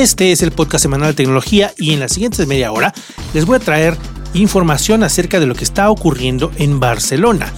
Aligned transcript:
Este 0.00 0.32
es 0.32 0.40
el 0.40 0.50
podcast 0.50 0.80
semanal 0.80 1.08
de 1.08 1.14
tecnología 1.14 1.74
y 1.76 1.92
en 1.92 2.00
la 2.00 2.08
siguiente 2.08 2.46
media 2.46 2.72
hora 2.72 2.94
les 3.34 3.44
voy 3.44 3.56
a 3.56 3.60
traer 3.60 3.98
información 4.32 5.02
acerca 5.02 5.38
de 5.38 5.44
lo 5.44 5.54
que 5.54 5.62
está 5.62 5.90
ocurriendo 5.90 6.50
en 6.56 6.80
Barcelona. 6.80 7.52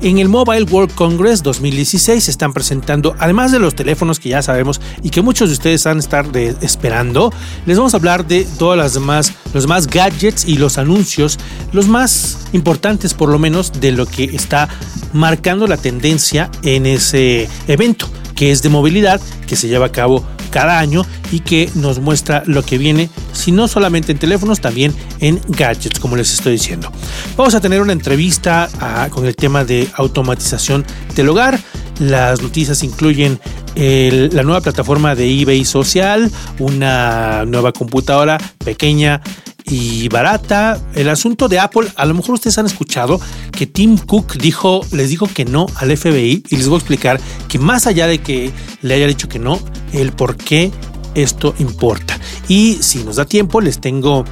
En 0.00 0.16
el 0.16 0.30
Mobile 0.30 0.62
World 0.62 0.94
Congress 0.94 1.42
2016 1.42 2.24
se 2.24 2.30
están 2.30 2.54
presentando, 2.54 3.14
además 3.18 3.52
de 3.52 3.58
los 3.58 3.74
teléfonos 3.74 4.20
que 4.20 4.30
ya 4.30 4.40
sabemos 4.40 4.80
y 5.02 5.10
que 5.10 5.20
muchos 5.20 5.50
de 5.50 5.52
ustedes 5.52 5.86
han 5.86 5.98
estar 5.98 6.24
esperando, 6.62 7.30
les 7.66 7.76
vamos 7.76 7.92
a 7.92 7.98
hablar 7.98 8.26
de 8.26 8.46
todas 8.58 8.78
las 8.78 8.94
demás, 8.94 9.34
los 9.52 9.66
más 9.66 9.86
gadgets 9.86 10.46
y 10.46 10.56
los 10.56 10.78
anuncios, 10.78 11.38
los 11.72 11.88
más 11.88 12.38
importantes 12.54 13.12
por 13.12 13.28
lo 13.28 13.38
menos 13.38 13.70
de 13.82 13.92
lo 13.92 14.06
que 14.06 14.24
está 14.24 14.66
marcando 15.12 15.66
la 15.66 15.76
tendencia 15.76 16.50
en 16.62 16.86
ese 16.86 17.50
evento, 17.68 18.08
que 18.34 18.50
es 18.50 18.62
de 18.62 18.70
movilidad, 18.70 19.20
que 19.46 19.56
se 19.56 19.68
lleva 19.68 19.84
a 19.84 19.92
cabo 19.92 20.24
cada 20.52 20.78
año 20.78 21.04
y 21.32 21.40
que 21.40 21.68
nos 21.74 21.98
muestra 21.98 22.44
lo 22.46 22.62
que 22.62 22.78
viene, 22.78 23.10
si 23.32 23.50
no 23.50 23.66
solamente 23.66 24.12
en 24.12 24.18
teléfonos, 24.18 24.60
también 24.60 24.94
en 25.18 25.40
gadgets, 25.48 25.98
como 25.98 26.14
les 26.14 26.32
estoy 26.32 26.52
diciendo. 26.52 26.92
Vamos 27.36 27.56
a 27.56 27.60
tener 27.60 27.80
una 27.80 27.92
entrevista 27.92 28.68
ah, 28.78 29.08
con 29.10 29.26
el 29.26 29.34
tema 29.34 29.64
de 29.64 29.88
automatización 29.94 30.84
del 31.16 31.30
hogar. 31.30 31.58
Las 31.98 32.42
noticias 32.42 32.82
incluyen 32.84 33.40
la 33.74 34.42
nueva 34.42 34.60
plataforma 34.60 35.14
de 35.14 35.40
eBay 35.40 35.64
social, 35.64 36.30
una 36.58 37.44
nueva 37.46 37.72
computadora 37.72 38.38
pequeña 38.64 39.22
y 39.66 40.08
barata. 40.08 40.80
El 40.94 41.08
asunto 41.08 41.48
de 41.48 41.58
Apple, 41.58 41.88
a 41.96 42.06
lo 42.06 42.14
mejor 42.14 42.34
ustedes 42.34 42.58
han 42.58 42.66
escuchado 42.66 43.20
que 43.50 43.66
Tim 43.66 43.98
Cook 43.98 44.34
dijo, 44.34 44.84
les 44.92 45.10
dijo 45.10 45.28
que 45.32 45.44
no 45.44 45.66
al 45.76 45.96
FBI 45.96 46.44
y 46.48 46.56
les 46.56 46.68
voy 46.68 46.76
a 46.76 46.78
explicar 46.78 47.20
que 47.48 47.58
más 47.58 47.86
allá 47.86 48.06
de 48.06 48.18
que 48.18 48.50
le 48.82 48.94
haya 48.94 49.06
dicho 49.06 49.28
que 49.28 49.38
no, 49.38 49.58
el 49.92 50.12
por 50.12 50.36
qué 50.36 50.70
esto 51.14 51.54
importa. 51.58 52.18
Y 52.48 52.78
si 52.80 53.04
nos 53.04 53.16
da 53.16 53.24
tiempo, 53.24 53.60
les 53.60 53.80
tengo 53.80 54.24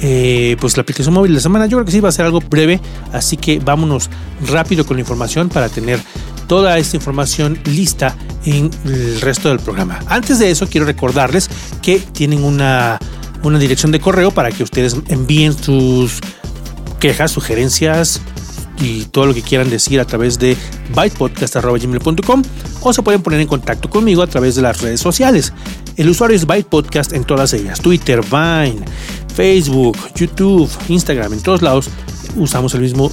eh, 0.00 0.56
pues 0.60 0.76
la 0.76 0.82
aplicación 0.82 1.14
móvil 1.14 1.32
de 1.32 1.36
la 1.36 1.42
semana. 1.42 1.66
Yo 1.66 1.78
creo 1.78 1.84
que 1.84 1.92
sí 1.92 2.00
va 2.00 2.08
a 2.08 2.12
ser 2.12 2.24
algo 2.24 2.40
breve, 2.40 2.80
así 3.12 3.36
que 3.36 3.58
vámonos 3.58 4.10
rápido 4.46 4.86
con 4.86 4.96
la 4.96 5.00
información 5.00 5.48
para 5.48 5.68
tener 5.68 6.00
toda 6.46 6.78
esta 6.78 6.96
información 6.96 7.58
lista 7.64 8.16
en 8.44 8.70
el 8.84 9.20
resto 9.20 9.50
del 9.50 9.58
programa. 9.58 10.00
Antes 10.06 10.38
de 10.38 10.50
eso, 10.50 10.66
quiero 10.66 10.86
recordarles 10.86 11.50
que 11.82 11.98
tienen 11.98 12.42
una 12.42 12.98
una 13.42 13.58
dirección 13.58 13.92
de 13.92 14.00
correo 14.00 14.30
para 14.30 14.50
que 14.50 14.62
ustedes 14.62 14.96
envíen 15.08 15.52
sus 15.52 16.20
quejas, 17.00 17.30
sugerencias 17.30 18.20
y 18.80 19.04
todo 19.06 19.26
lo 19.26 19.34
que 19.34 19.42
quieran 19.42 19.70
decir 19.70 20.00
a 20.00 20.04
través 20.04 20.38
de 20.38 20.56
bytepodcast.gmail.com 20.94 22.42
o 22.80 22.92
se 22.92 23.02
pueden 23.02 23.22
poner 23.22 23.40
en 23.40 23.48
contacto 23.48 23.90
conmigo 23.90 24.22
a 24.22 24.26
través 24.26 24.54
de 24.54 24.62
las 24.62 24.80
redes 24.80 25.00
sociales. 25.00 25.52
El 25.96 26.08
usuario 26.08 26.36
es 26.36 26.46
bytepodcast 26.46 27.12
en 27.12 27.24
todas 27.24 27.52
ellas, 27.52 27.80
Twitter, 27.80 28.20
Vine, 28.22 28.84
Facebook, 29.34 29.96
YouTube, 30.14 30.70
Instagram, 30.88 31.32
en 31.32 31.42
todos 31.42 31.62
lados 31.62 31.90
usamos 32.36 32.74
el 32.74 32.82
mismo 32.82 33.10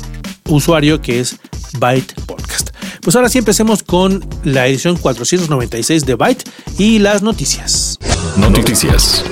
usuario 0.49 1.01
que 1.01 1.19
es 1.19 1.37
Byte 1.79 2.13
Podcast. 2.25 2.69
Pues 3.01 3.15
ahora 3.15 3.29
sí 3.29 3.37
empecemos 3.37 3.83
con 3.83 4.25
la 4.43 4.67
edición 4.67 4.97
496 4.97 6.05
de 6.05 6.15
Byte 6.15 6.49
y 6.77 6.99
las 6.99 7.21
noticias. 7.21 7.99
Noticias. 8.37 9.23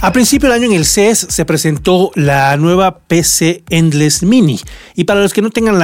A 0.00 0.12
principio 0.12 0.48
del 0.48 0.62
año 0.62 0.70
en 0.70 0.76
el 0.76 0.84
CES 0.84 1.26
se 1.28 1.44
presentó 1.44 2.12
la 2.14 2.56
nueva 2.56 3.00
PC 3.00 3.64
Endless 3.68 4.22
Mini. 4.22 4.60
Y 4.94 5.04
para 5.04 5.20
los 5.20 5.32
que 5.32 5.42
no 5.42 5.50
tengan 5.50 5.74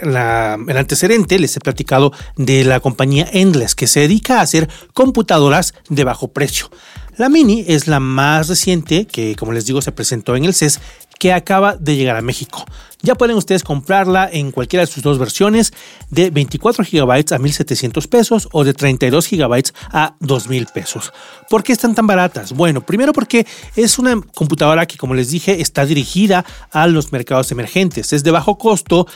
el 0.00 0.76
antecedente, 0.76 1.40
les 1.40 1.56
he 1.56 1.60
platicado 1.60 2.12
de 2.36 2.62
la 2.62 2.78
compañía 2.78 3.28
Endless, 3.32 3.74
que 3.74 3.88
se 3.88 3.98
dedica 3.98 4.38
a 4.38 4.42
hacer 4.42 4.68
computadoras 4.92 5.74
de 5.88 6.04
bajo 6.04 6.28
precio. 6.28 6.70
La 7.16 7.28
Mini 7.28 7.64
es 7.68 7.86
la 7.86 8.00
más 8.00 8.48
reciente, 8.48 9.06
que 9.06 9.36
como 9.36 9.52
les 9.52 9.66
digo 9.66 9.80
se 9.80 9.92
presentó 9.92 10.34
en 10.34 10.44
el 10.44 10.54
CES, 10.54 10.80
que 11.18 11.32
acaba 11.32 11.76
de 11.76 11.96
llegar 11.96 12.16
a 12.16 12.22
México. 12.22 12.64
Ya 13.02 13.14
pueden 13.14 13.36
ustedes 13.36 13.62
comprarla 13.62 14.28
en 14.32 14.50
cualquiera 14.50 14.84
de 14.84 14.90
sus 14.90 15.02
dos 15.02 15.18
versiones, 15.18 15.72
de 16.10 16.30
24 16.30 16.84
GB 16.84 17.10
a 17.10 17.38
1.700 17.38 18.08
pesos 18.08 18.48
o 18.50 18.64
de 18.64 18.74
32 18.74 19.28
GB 19.30 19.72
a 19.92 20.16
2.000 20.20 20.72
pesos. 20.72 21.12
¿Por 21.48 21.62
qué 21.62 21.72
están 21.72 21.94
tan 21.94 22.06
baratas? 22.06 22.52
Bueno, 22.52 22.84
primero 22.84 23.12
porque 23.12 23.46
es 23.76 23.98
una 23.98 24.20
computadora 24.34 24.86
que, 24.86 24.96
como 24.96 25.14
les 25.14 25.30
dije, 25.30 25.60
está 25.60 25.86
dirigida 25.86 26.44
a 26.72 26.86
los 26.86 27.12
mercados 27.12 27.52
emergentes. 27.52 28.12
Es 28.12 28.24
de 28.24 28.30
bajo 28.30 28.58
costo, 28.58 29.06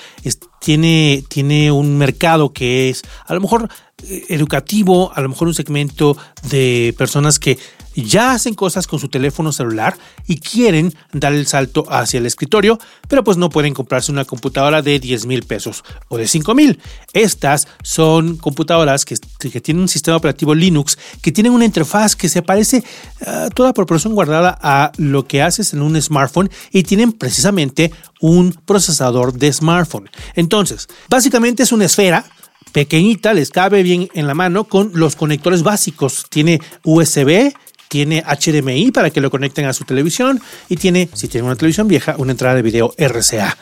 tiene, 0.61 1.25
tiene 1.29 1.73
un 1.73 1.99
mercado 1.99 2.53
que 2.53 2.91
es 2.91 3.03
a 3.27 3.35
lo 3.35 3.41
mejor 3.41 3.69
educativo, 4.29 5.13
a 5.15 5.21
lo 5.21 5.29
mejor 5.29 5.49
un 5.49 5.55
segmento 5.55 6.17
de 6.51 6.95
personas 6.97 7.39
que 7.39 7.59
ya 7.95 8.33
hacen 8.33 8.55
cosas 8.55 8.87
con 8.87 9.01
su 9.01 9.09
teléfono 9.09 9.51
celular 9.51 9.97
y 10.27 10.39
quieren 10.39 10.95
dar 11.13 11.33
el 11.33 11.47
salto 11.47 11.85
hacia 11.89 12.19
el 12.19 12.27
escritorio, 12.27 12.79
pero 13.09 13.25
pues 13.25 13.37
no 13.37 13.51
pueden 13.51 13.75
comprarse 13.75 14.13
una 14.13 14.25
computadora 14.25 14.83
de 14.83 15.01
10 15.01 15.27
mil 15.27 15.43
pesos 15.43 15.83
o 16.09 16.17
de 16.17 16.29
5 16.29 16.55
mil. 16.55 16.79
Estas 17.13 17.67
son 17.83 18.37
computadoras 18.37 19.05
que, 19.05 19.17
tienen 19.61 19.83
un 19.83 19.89
sistema 19.89 20.17
operativo 20.17 20.55
Linux, 20.55 20.97
que 21.23 21.33
tienen 21.33 21.53
una 21.53 21.65
interfaz 21.65 22.15
que 22.15 22.29
se 22.29 22.43
parece 22.43 22.85
a 23.27 23.49
toda 23.51 23.73
proporción 23.75 24.15
guardada 24.15 24.57
a 24.63 24.93
lo 24.97 25.27
que 25.27 25.43
haces 25.43 25.73
en 25.73 25.83
un 25.83 26.01
smartphone 26.01 26.51
y 26.71 26.85
tienen 26.85 27.13
precisamente 27.13 27.91
un 28.21 28.53
procesador 28.53 29.33
de 29.33 29.53
smartphone. 29.53 30.09
Entonces, 30.35 30.89
básicamente 31.09 31.63
es 31.63 31.73
una 31.73 31.87
esfera 31.87 32.25
pequeñita, 32.79 33.35
les 33.35 33.51
cabe 33.51 33.83
bien 33.83 34.09
en 34.15 34.29
la 34.29 34.35
mano 34.35 34.63
con 34.63 34.93
los 34.95 35.17
conectores 35.17 35.65
básicos. 35.65 36.27
Tiene 36.31 36.61
USB, 36.85 37.53
tiene 37.89 38.23
HDMI 38.23 38.93
para 38.93 39.11
que 39.11 39.21
lo 39.21 39.33
conecten 39.33 39.65
a 39.65 39.73
su 39.73 39.85
televisión 39.85 40.41
y 40.69 40.77
tiene, 40.77 41.09
si 41.13 41.27
tienen 41.27 41.47
una 41.47 41.57
televisión 41.57 41.89
vieja, 41.89 42.15
una 42.19 42.31
entrada 42.31 42.55
de 42.55 42.63
video 42.63 42.95
RCA. 42.97 43.59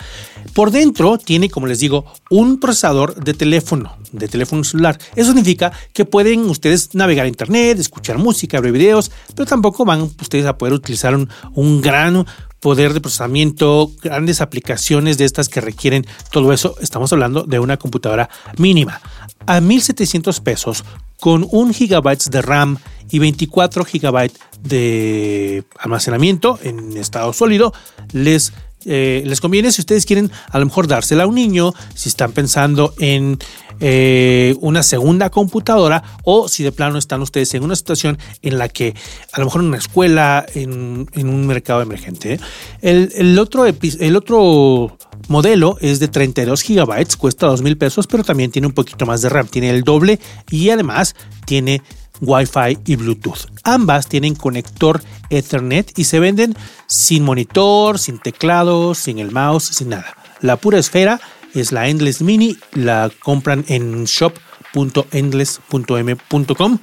Por 0.53 0.71
dentro 0.71 1.17
tiene, 1.17 1.49
como 1.49 1.67
les 1.67 1.79
digo, 1.79 2.05
un 2.29 2.61
procesador 2.61 3.15
de 3.15 3.33
teléfono, 3.33 3.97
de 4.13 4.29
teléfono 4.29 4.65
celular. 4.65 4.99
Eso 5.15 5.29
significa 5.33 5.73
que 5.95 6.05
pueden 6.05 6.41
ustedes 6.51 6.95
navegar 6.95 7.25
a 7.25 7.29
internet, 7.29 7.79
escuchar 7.79 8.19
música, 8.19 8.61
ver 8.61 8.73
videos, 8.73 9.11
pero 9.35 9.47
tampoco 9.47 9.87
van 9.87 10.03
ustedes 10.03 10.45
a 10.45 10.59
poder 10.59 10.75
utilizar 10.75 11.15
un, 11.15 11.31
un 11.55 11.81
gran 11.81 12.27
poder 12.61 12.95
de 12.95 13.01
procesamiento, 13.01 13.91
grandes 14.03 14.41
aplicaciones 14.41 15.19
de 15.19 15.25
estas 15.25 15.49
que 15.49 15.61
requieren 15.61 16.07
todo 16.31 16.53
eso. 16.53 16.77
Estamos 16.81 17.13
hablando 17.13 17.45
de 17.45 17.59
una 17.59 17.77
computadora 17.77 18.29
mínima. 18.57 19.01
A 19.47 19.61
1.700 19.61 20.43
pesos 20.43 20.85
con 21.21 21.47
1 21.51 21.73
GB 21.73 22.31
de 22.31 22.43
RAM 22.43 22.79
y 23.11 23.19
24 23.19 23.85
GB 23.85 24.31
de 24.63 25.65
almacenamiento 25.79 26.59
en 26.63 26.97
estado 26.97 27.33
sólido, 27.33 27.73
les 28.13 28.53
eh, 28.89 29.25
les 29.27 29.41
conviene 29.41 29.73
si 29.73 29.81
ustedes 29.81 30.07
quieren 30.07 30.31
a 30.49 30.61
lo 30.61 30.67
mejor 30.67 30.87
dársela 30.87 31.25
a 31.25 31.27
un 31.27 31.35
niño, 31.35 31.75
si 31.95 32.09
están 32.09 32.31
pensando 32.31 32.95
en 33.01 33.39
eh, 33.81 34.55
una 34.61 34.83
segunda 34.83 35.31
computadora 35.31 36.03
o 36.25 36.49
si 36.49 36.63
de 36.63 36.73
plano 36.73 36.99
están 36.99 37.21
ustedes 37.23 37.53
en 37.55 37.63
una 37.63 37.77
situación 37.77 38.19
en 38.43 38.59
la 38.59 38.69
que 38.69 38.95
a 39.33 39.41
lo 39.41 39.47
mejor 39.47 39.61
en 39.63 39.69
una 39.69 39.79
escuela, 39.79 40.47
en, 40.55 41.07
un 41.15 41.47
mercado 41.47 41.83
emergente. 41.83 42.35
¿eh? 42.35 42.41
El, 42.81 43.39
otro, 43.39 43.67
el 43.67 44.17
otro 44.17 44.97
modelo 45.29 45.77
es 45.81 45.99
de 45.99 46.09
32 46.09 46.63
gigabytes, 46.63 47.17
cuesta 47.17 47.47
2 47.47 47.63
mil 47.63 47.77
pesos, 47.77 48.07
pero 48.07 48.25
también 48.25 48.51
tiene 48.51 48.67
un 48.67 48.75
poquito 48.75 49.07
más 49.07 49.23
de 49.23 49.29
RAM, 49.29 49.49
tiene 49.49 49.71
el 49.71 49.83
doble 49.83 50.19
y 50.51 50.71
además 50.71 51.15
tiene 51.45 51.83
Wi-Fi 52.21 52.79
y 52.87 52.97
Bluetooth. 52.97 53.47
Ambas 53.65 54.09
tienen 54.09 54.35
conector 54.35 55.03
Ethernet 55.31 55.99
y 55.99 56.05
se 56.05 56.21
venden 56.21 56.55
sin 56.87 57.25
monitor, 57.25 57.99
sin 57.99 58.19
teclado, 58.19 58.95
sin 58.95 59.19
el 59.19 59.33
mouse, 59.33 59.65
sin 59.65 59.91
nada. 59.91 60.17
La 60.41 60.57
pura 60.57 60.79
esfera 60.79 61.21
es 61.61 61.73
la 61.73 61.89
Endless 61.89 62.23
Mini, 62.23 62.57
la 62.73 63.11
compran 63.21 63.67
en 63.69 64.05
shop.endless.m.com. 64.05 66.79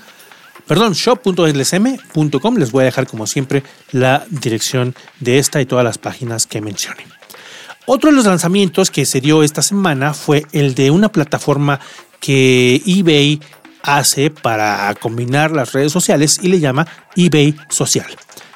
Perdón, 0.67 0.93
shop.endlessm.com. 0.93 2.57
Les 2.57 2.71
voy 2.71 2.83
a 2.83 2.85
dejar 2.85 3.07
como 3.07 3.25
siempre 3.27 3.63
la 3.91 4.25
dirección 4.29 4.95
de 5.19 5.39
esta 5.39 5.59
y 5.61 5.65
todas 5.65 5.83
las 5.83 5.97
páginas 5.97 6.47
que 6.47 6.61
mencioné. 6.61 7.05
Otro 7.85 8.09
de 8.09 8.15
los 8.15 8.25
lanzamientos 8.25 8.89
que 8.89 9.05
se 9.05 9.19
dio 9.19 9.43
esta 9.43 9.61
semana 9.61 10.13
fue 10.13 10.45
el 10.53 10.73
de 10.73 10.89
una 10.89 11.09
plataforma 11.09 11.81
que 12.21 12.81
eBay 12.85 13.41
hace 13.81 14.29
para 14.29 14.95
combinar 14.95 15.51
las 15.51 15.73
redes 15.73 15.91
sociales 15.91 16.39
y 16.41 16.47
le 16.47 16.61
llama 16.61 16.87
eBay 17.17 17.55
Social. 17.69 18.07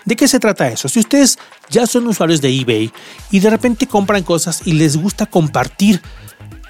¿De 0.07 0.15
qué 0.15 0.29
se 0.29 0.39
trata 0.39 0.69
eso? 0.69 0.87
Si 0.87 1.01
ustedes 1.01 1.37
ya 1.69 1.85
son 1.85 2.07
usuarios 2.07 2.39
de 2.39 2.47
eBay 2.47 2.93
y 3.29 3.41
de 3.41 3.49
repente 3.49 3.87
compran 3.87 4.23
cosas 4.23 4.61
y 4.63 4.71
les 4.71 4.95
gusta 4.95 5.25
compartir 5.25 6.01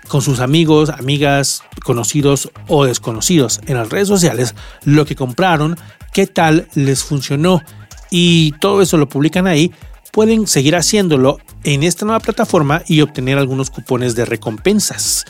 con 0.07 0.23
sus 0.23 0.39
amigos, 0.39 0.89
amigas, 0.89 1.61
conocidos 1.83 2.49
o 2.67 2.85
desconocidos 2.85 3.61
en 3.67 3.77
las 3.77 3.91
redes 3.91 4.07
sociales 4.07 4.55
lo 4.85 5.05
que 5.05 5.15
compraron, 5.15 5.77
qué 6.13 6.25
tal 6.25 6.67
les 6.73 7.03
funcionó 7.03 7.61
y 8.09 8.53
todo 8.53 8.81
eso 8.81 8.97
lo 8.97 9.07
publican 9.07 9.45
ahí, 9.45 9.71
pueden 10.11 10.47
seguir 10.47 10.75
haciéndolo 10.75 11.37
en 11.63 11.83
esta 11.83 12.05
nueva 12.05 12.21
plataforma 12.21 12.81
y 12.87 13.01
obtener 13.01 13.37
algunos 13.37 13.69
cupones 13.69 14.15
de 14.15 14.25
recompensas. 14.25 15.25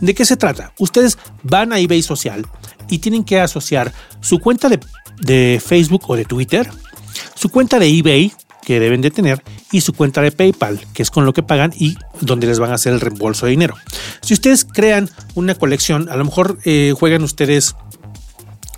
¿De 0.00 0.14
qué 0.14 0.24
se 0.24 0.36
trata? 0.36 0.72
Ustedes 0.78 1.18
van 1.42 1.72
a 1.72 1.80
eBay 1.80 2.02
Social 2.02 2.46
y 2.88 3.00
tienen 3.00 3.24
que 3.24 3.40
asociar 3.40 3.92
su 4.20 4.38
cuenta 4.38 4.68
de, 4.68 4.78
de 5.18 5.60
Facebook 5.60 6.04
o 6.06 6.14
de 6.14 6.24
Twitter 6.24 6.70
su 7.34 7.48
cuenta 7.48 7.78
de 7.78 7.88
eBay 7.88 8.32
que 8.64 8.80
deben 8.80 9.00
de 9.00 9.10
tener 9.10 9.42
y 9.70 9.80
su 9.80 9.92
cuenta 9.92 10.22
de 10.22 10.32
PayPal, 10.32 10.80
que 10.94 11.02
es 11.02 11.10
con 11.10 11.26
lo 11.26 11.32
que 11.32 11.42
pagan 11.42 11.72
y 11.76 11.96
donde 12.20 12.46
les 12.46 12.58
van 12.58 12.70
a 12.70 12.74
hacer 12.74 12.92
el 12.92 13.00
reembolso 13.00 13.46
de 13.46 13.50
dinero. 13.50 13.74
Si 14.20 14.34
ustedes 14.34 14.64
crean 14.64 15.10
una 15.34 15.54
colección, 15.54 16.08
a 16.08 16.16
lo 16.16 16.24
mejor 16.24 16.58
eh, 16.64 16.94
juegan 16.96 17.22
ustedes 17.22 17.74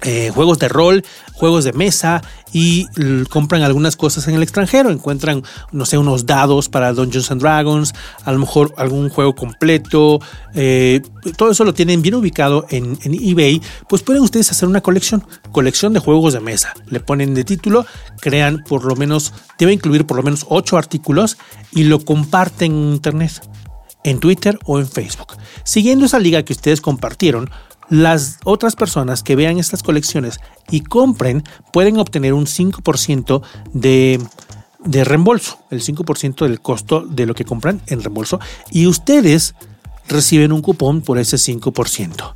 eh, 0.02 0.30
juegos 0.34 0.58
de 0.58 0.68
rol, 0.68 1.04
juegos 1.32 1.64
de 1.64 1.72
mesa 1.72 2.22
y 2.52 2.86
compran 3.30 3.62
algunas 3.62 3.96
cosas 3.96 4.28
en 4.28 4.34
el 4.34 4.42
extranjero. 4.42 4.90
Encuentran, 4.90 5.42
no 5.72 5.86
sé, 5.86 5.98
unos 5.98 6.26
dados 6.26 6.68
para 6.68 6.92
Dungeons 6.92 7.30
and 7.30 7.40
Dragons, 7.40 7.94
a 8.24 8.32
lo 8.32 8.38
mejor 8.38 8.74
algún 8.76 9.08
juego 9.08 9.34
completo. 9.34 10.20
Eh, 10.54 11.00
todo 11.36 11.50
eso 11.50 11.64
lo 11.64 11.74
tienen 11.74 12.02
bien 12.02 12.14
ubicado 12.14 12.66
en, 12.70 12.98
en, 13.02 13.14
eBay. 13.14 13.62
Pues 13.88 14.02
pueden 14.02 14.22
ustedes 14.22 14.50
hacer 14.50 14.68
una 14.68 14.82
colección, 14.82 15.26
colección 15.52 15.92
de 15.92 16.00
juegos 16.00 16.34
de 16.34 16.40
mesa. 16.40 16.74
Le 16.86 17.00
ponen 17.00 17.34
de 17.34 17.44
título, 17.44 17.86
crean 18.20 18.62
por 18.68 18.84
lo 18.84 18.96
menos, 18.96 19.32
debe 19.58 19.72
incluir 19.72 20.06
por 20.06 20.16
lo 20.16 20.22
menos 20.22 20.46
8 20.48 20.76
artículos 20.76 21.38
y 21.72 21.84
lo 21.84 22.04
comparten 22.04 22.72
en 22.72 22.92
Internet 22.94 23.40
en 24.04 24.20
Twitter 24.20 24.58
o 24.66 24.78
en 24.78 24.86
Facebook. 24.86 25.34
Siguiendo 25.64 26.04
esa 26.06 26.18
liga 26.18 26.44
que 26.44 26.52
ustedes 26.52 26.80
compartieron, 26.80 27.50
las 27.94 28.38
otras 28.42 28.74
personas 28.74 29.22
que 29.22 29.36
vean 29.36 29.58
estas 29.58 29.84
colecciones 29.84 30.40
y 30.68 30.80
compren 30.80 31.44
pueden 31.72 31.98
obtener 31.98 32.32
un 32.34 32.46
5% 32.46 33.42
de, 33.72 34.20
de 34.84 35.04
reembolso, 35.04 35.60
el 35.70 35.80
5% 35.80 36.44
del 36.44 36.60
costo 36.60 37.02
de 37.02 37.26
lo 37.26 37.34
que 37.34 37.44
compran 37.44 37.80
en 37.86 38.02
reembolso 38.02 38.40
y 38.72 38.88
ustedes 38.88 39.54
reciben 40.08 40.50
un 40.50 40.60
cupón 40.60 41.02
por 41.02 41.18
ese 41.18 41.36
5%. 41.36 42.34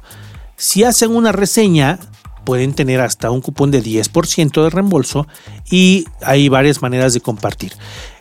Si 0.56 0.84
hacen 0.84 1.14
una 1.14 1.32
reseña, 1.32 1.98
pueden 2.44 2.72
tener 2.72 3.00
hasta 3.00 3.32
un 3.32 3.40
cupón 3.40 3.72
de 3.72 3.82
10% 3.82 4.62
de 4.62 4.70
reembolso 4.70 5.26
y 5.68 6.04
hay 6.22 6.48
varias 6.48 6.82
maneras 6.82 7.14
de 7.14 7.20
compartir. 7.20 7.72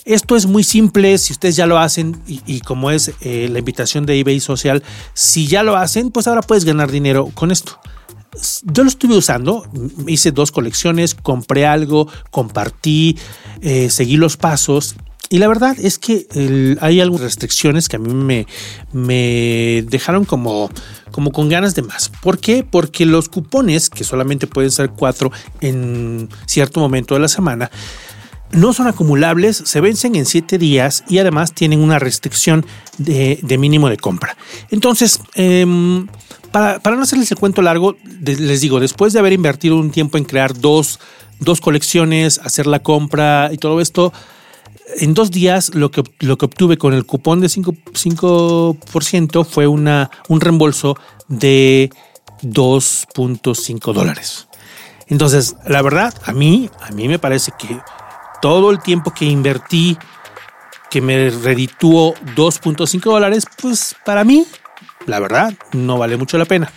Esto 0.07 0.37
es 0.37 0.45
muy 0.45 0.63
simple, 0.63 1.17
si 1.17 1.33
ustedes 1.33 1.57
ya 1.57 1.67
lo 1.67 1.77
hacen 1.77 2.21
y, 2.25 2.61
como 2.61 2.91
es 2.91 3.11
eh, 3.19 3.49
la 3.51 3.59
invitación 3.59 4.05
de 4.05 4.17
eBay 4.17 4.39
Social, 4.39 4.81
si 5.13 5.47
ya 5.47 5.63
lo 5.63 5.75
hacen, 5.75 6.11
pues 6.11 6.27
ahora 6.27 6.41
puedes 6.41 6.63
ganar 6.63 6.89
dinero 6.89 7.29
con 7.33 7.51
esto. 7.51 7.77
Yo 8.63 8.83
lo 8.83 8.89
estuve 8.89 9.17
usando, 9.17 9.69
hice 10.07 10.31
dos 10.31 10.53
colecciones, 10.53 11.13
compré 11.13 11.65
algo, 11.65 12.07
compartí, 12.31 13.17
eh, 13.59 13.89
seguí 13.89 14.15
los 14.15 14.37
pasos 14.37 14.95
y 15.29 15.39
la 15.39 15.49
verdad 15.49 15.75
es 15.77 15.99
que 15.99 16.77
hay 16.79 17.01
algunas 17.01 17.23
restricciones 17.23 17.89
que 17.89 17.97
a 17.97 17.99
mí 17.99 18.13
me, 18.13 18.47
me 18.93 19.83
dejaron 19.89 20.23
como, 20.23 20.69
como 21.11 21.31
con 21.31 21.49
ganas 21.49 21.75
de 21.75 21.81
más. 21.81 22.09
¿Por 22.21 22.39
qué? 22.39 22.63
Porque 22.63 23.05
los 23.05 23.27
cupones, 23.27 23.89
que 23.89 24.05
solamente 24.05 24.47
pueden 24.47 24.71
ser 24.71 24.91
cuatro 24.91 25.31
en 25.59 26.29
cierto 26.45 26.79
momento 26.79 27.13
de 27.13 27.19
la 27.19 27.27
semana, 27.27 27.69
no 28.51 28.73
son 28.73 28.87
acumulables, 28.87 29.57
se 29.65 29.81
vencen 29.81 30.15
en 30.15 30.25
7 30.25 30.57
días 30.57 31.03
y 31.07 31.19
además 31.19 31.53
tienen 31.53 31.81
una 31.81 31.99
restricción 31.99 32.65
de, 32.97 33.57
mínimo 33.59 33.89
de 33.89 33.97
compra. 33.97 34.37
Entonces, 34.71 35.19
em, 35.35 36.07
para, 36.51 36.79
no 36.83 37.01
hacerles 37.01 37.31
el 37.31 37.37
cuento 37.37 37.61
largo, 37.61 37.97
les 38.21 38.61
digo, 38.61 38.79
después 38.79 39.13
de 39.13 39.19
haber 39.19 39.33
invertido 39.33 39.75
un 39.75 39.91
tiempo 39.91 40.17
en 40.17 40.23
crear 40.23 40.57
dos, 40.57 40.99
dos 41.39 41.61
colecciones, 41.61 42.39
hacer 42.39 42.67
la 42.67 42.79
compra 42.79 43.49
y 43.51 43.57
todo 43.57 43.81
esto, 43.81 44.13
en 44.99 45.13
dos 45.13 45.31
días 45.31 45.75
lo 45.75 45.91
que, 45.91 46.03
lo 46.19 46.37
que 46.37 46.45
obtuve 46.45 46.77
con 46.77 46.93
el 46.93 47.05
cupón 47.05 47.41
de 47.41 47.47
5%, 47.47 49.45
fue 49.45 49.67
una, 49.67 50.09
un 50.29 50.39
reembolso 50.39 50.97
de 51.27 51.89
2.5 52.41 53.93
dólares. 53.93 54.47
Entonces, 55.07 55.55
la 55.65 55.81
verdad, 55.81 56.13
a 56.25 56.31
mí, 56.33 56.69
a 56.81 56.91
mí 56.91 57.07
me 57.07 57.19
parece 57.19 57.51
que 57.57 57.79
todo 58.41 58.71
el 58.71 58.79
tiempo 58.79 59.13
que 59.13 59.25
invertí, 59.25 59.97
que 60.89 61.01
me 61.01 61.29
redituó 61.29 62.13
2.5 62.35 63.01
dólares, 63.01 63.45
pues 63.61 63.95
para 64.05 64.23
mí, 64.23 64.45
la 65.05 65.19
verdad, 65.19 65.53
no 65.73 65.97
vale 65.97 66.17
mucho 66.17 66.37
la 66.37 66.45
pena. 66.45 66.71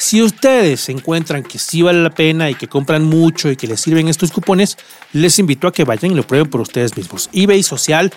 Si 0.00 0.22
ustedes 0.22 0.88
encuentran 0.88 1.42
que 1.42 1.58
sí 1.58 1.82
vale 1.82 2.02
la 2.02 2.08
pena 2.08 2.48
y 2.48 2.54
que 2.54 2.68
compran 2.68 3.04
mucho 3.04 3.50
y 3.50 3.56
que 3.56 3.66
les 3.66 3.82
sirven 3.82 4.08
estos 4.08 4.32
cupones, 4.32 4.78
les 5.12 5.38
invito 5.38 5.68
a 5.68 5.72
que 5.72 5.84
vayan 5.84 6.12
y 6.12 6.14
lo 6.14 6.26
prueben 6.26 6.48
por 6.48 6.62
ustedes 6.62 6.96
mismos. 6.96 7.28
eBay 7.34 7.62
Social 7.62 8.10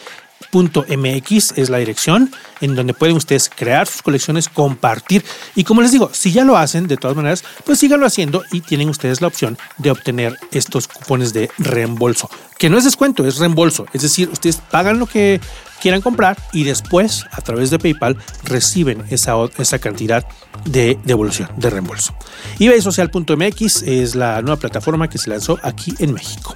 .mx 0.52 1.54
es 1.58 1.70
la 1.70 1.78
dirección 1.78 2.32
en 2.62 2.76
donde 2.76 2.94
pueden 2.94 3.16
ustedes 3.16 3.50
crear 3.50 3.88
sus 3.88 4.02
colecciones, 4.02 4.50
compartir 4.50 5.24
y 5.56 5.64
como 5.64 5.82
les 5.82 5.92
digo, 5.92 6.10
si 6.14 6.32
ya 6.32 6.44
lo 6.44 6.58
hacen 6.58 6.88
de 6.88 6.98
todas 6.98 7.16
maneras, 7.16 7.44
pues 7.66 7.80
síganlo 7.80 8.06
haciendo 8.06 8.44
y 8.52 8.62
tienen 8.62 8.90
ustedes 8.90 9.22
la 9.22 9.28
opción 9.28 9.58
de 9.78 9.92
obtener 9.92 10.38
estos 10.52 10.88
cupones 10.88 11.34
de 11.34 11.50
reembolso, 11.58 12.30
que 12.58 12.70
no 12.70 12.78
es 12.78 12.84
descuento, 12.84 13.26
es 13.28 13.38
reembolso, 13.38 13.86
es 13.94 14.02
decir, 14.02 14.30
ustedes 14.30 14.58
pagan 14.58 15.00
lo 15.00 15.08
que 15.08 15.42
quieran 15.82 16.02
comprar 16.02 16.38
y 16.54 16.64
después 16.64 17.26
a 17.32 17.42
través 17.42 17.70
de 17.70 17.78
PayPal 17.80 18.18
reciben 18.44 19.04
esa, 19.10 19.34
esa 19.58 19.80
cantidad 19.80 20.26
de 20.66 20.98
devolución, 21.04 21.50
de 21.58 21.70
reembolso. 21.70 22.16
ebaysocial.mx 22.60 23.82
es 23.84 24.16
la 24.16 24.42
nueva 24.42 24.58
plataforma 24.58 25.10
que 25.10 25.18
se 25.18 25.30
lanzó 25.30 25.60
aquí 25.62 25.94
en 26.00 26.14
México. 26.14 26.56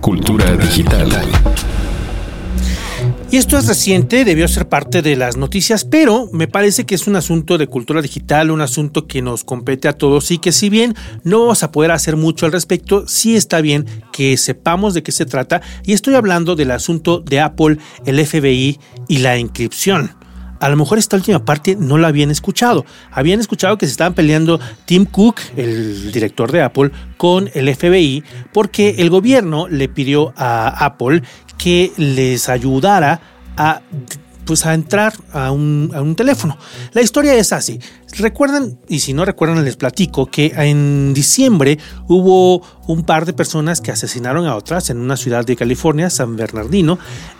Cultura 0.00 0.56
digital. 0.56 1.08
Y 3.28 3.38
esto 3.38 3.58
es 3.58 3.66
reciente, 3.66 4.24
debió 4.24 4.46
ser 4.46 4.68
parte 4.68 5.02
de 5.02 5.16
las 5.16 5.36
noticias, 5.36 5.84
pero 5.84 6.28
me 6.32 6.46
parece 6.46 6.86
que 6.86 6.94
es 6.94 7.08
un 7.08 7.16
asunto 7.16 7.58
de 7.58 7.66
cultura 7.66 8.00
digital, 8.00 8.52
un 8.52 8.60
asunto 8.60 9.08
que 9.08 9.20
nos 9.20 9.42
compete 9.42 9.88
a 9.88 9.94
todos 9.94 10.30
y 10.30 10.38
que 10.38 10.52
si 10.52 10.70
bien 10.70 10.94
no 11.24 11.40
vamos 11.40 11.64
a 11.64 11.72
poder 11.72 11.90
hacer 11.90 12.16
mucho 12.16 12.46
al 12.46 12.52
respecto, 12.52 13.08
sí 13.08 13.34
está 13.34 13.60
bien 13.60 13.84
que 14.12 14.36
sepamos 14.36 14.94
de 14.94 15.02
qué 15.02 15.10
se 15.10 15.26
trata. 15.26 15.60
Y 15.84 15.92
estoy 15.92 16.14
hablando 16.14 16.54
del 16.54 16.70
asunto 16.70 17.18
de 17.18 17.40
Apple, 17.40 17.78
el 18.04 18.24
FBI 18.24 18.78
y 19.08 19.18
la 19.18 19.36
inscripción 19.36 20.12
a 20.60 20.68
lo 20.68 20.76
mejor 20.76 20.98
esta 20.98 21.16
última 21.16 21.44
parte 21.44 21.76
no 21.78 21.98
la 21.98 22.08
habían 22.08 22.30
escuchado. 22.30 22.84
Habían 23.10 23.40
escuchado 23.40 23.78
que 23.78 23.86
se 23.86 23.92
estaban 23.92 24.14
peleando 24.14 24.60
Tim 24.84 25.04
Cook, 25.04 25.36
el 25.56 26.12
director 26.12 26.50
de 26.52 26.62
Apple, 26.62 26.90
con 27.16 27.50
el 27.54 27.74
FBI 27.74 28.24
porque 28.52 28.96
el 28.98 29.10
gobierno 29.10 29.68
le 29.68 29.88
pidió 29.88 30.32
a 30.36 30.68
Apple 30.84 31.22
que 31.58 31.92
les 31.96 32.48
ayudara 32.48 33.20
a 33.56 33.82
pues 34.46 34.64
a 34.64 34.72
entrar 34.72 35.12
a 35.32 35.50
un, 35.50 36.14
teléfono. 36.16 36.56
La 36.92 37.02
historia 37.02 37.34
es 37.34 37.52
así. 37.52 37.80
Recuerdan, 38.16 38.78
y 38.88 39.00
si 39.00 39.12
no 39.12 39.24
recuerdan, 39.24 39.62
les 39.64 39.76
platico 39.76 40.26
que 40.26 40.52
en 40.56 41.12
diciembre 41.12 41.78
hubo 42.06 42.62
un 42.86 43.02
par 43.02 43.26
de 43.26 43.32
personas 43.32 43.80
que 43.80 43.90
asesinaron 43.90 44.46
a 44.46 44.54
otras 44.54 44.88
en 44.88 44.98
una 44.98 45.16
ciudad 45.16 45.44
de 45.44 45.56
California, 45.56 46.08
San 46.08 46.36
Bernardino, 46.36 46.98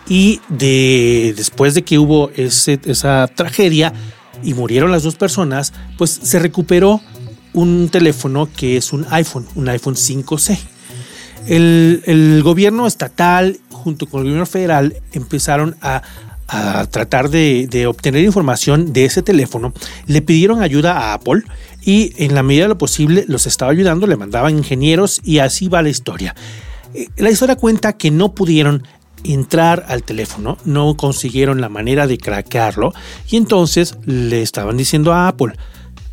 y 0.08 0.40
de, 0.48 1.32
después 1.36 1.74
de 1.74 1.82
que 1.84 1.98
hubo 1.98 2.30
esa 2.36 3.28
tragedia 3.28 3.92
y 4.42 4.54
murieron 4.54 4.90
las 4.90 5.04
dos 5.04 5.14
personas, 5.14 5.72
pues 5.96 6.10
se 6.10 6.38
recuperó 6.40 7.00
un 7.54 7.88
teléfono 7.88 8.48
que 8.54 8.76
es 8.76 8.92
un 8.92 9.06
iPhone, 9.10 9.46
un 9.54 9.68
iPhone 9.68 9.94
5C. 9.94 10.58
El, 11.46 12.02
el 12.06 12.42
gobierno 12.42 12.88
estatal 12.88 13.60
junto 13.86 14.06
con 14.06 14.22
el 14.22 14.24
gobierno 14.24 14.46
federal 14.46 14.96
empezaron 15.12 15.76
a, 15.80 16.02
tratar 16.90 17.30
de, 17.30 17.86
obtener 17.88 18.24
información 18.24 18.92
de 18.92 19.04
ese 19.04 19.22
teléfono, 19.22 19.72
le 20.06 20.22
pidieron 20.22 20.60
ayuda 20.60 20.96
a 20.98 21.14
Apple 21.14 21.42
y 21.82 22.12
en 22.16 22.34
la 22.34 22.42
medida 22.42 22.64
de 22.64 22.70
lo 22.70 22.78
posible 22.78 23.24
los 23.28 23.46
estaba 23.46 23.70
ayudando, 23.70 24.08
le 24.08 24.16
mandaban 24.16 24.56
ingenieros 24.56 25.20
y 25.24 25.38
así 25.38 25.68
va 25.68 25.82
la 25.82 25.88
historia. 25.88 26.34
Eh, 26.94 27.08
la 27.16 27.30
historia 27.30 27.54
cuenta 27.54 27.92
que 27.92 28.10
no 28.10 28.34
pudieron 28.34 28.82
entrar 29.22 29.86
al 29.88 30.02
teléfono, 30.02 30.58
no 30.64 30.96
consiguieron 30.96 31.60
la 31.60 31.68
manera 31.68 32.08
de 32.08 32.18
craquearlo 32.18 32.92
y 33.30 33.36
entonces 33.36 33.96
le 34.04 34.42
estaban 34.42 34.76
diciendo 34.76 35.12
a 35.12 35.28
Apple, 35.28 35.52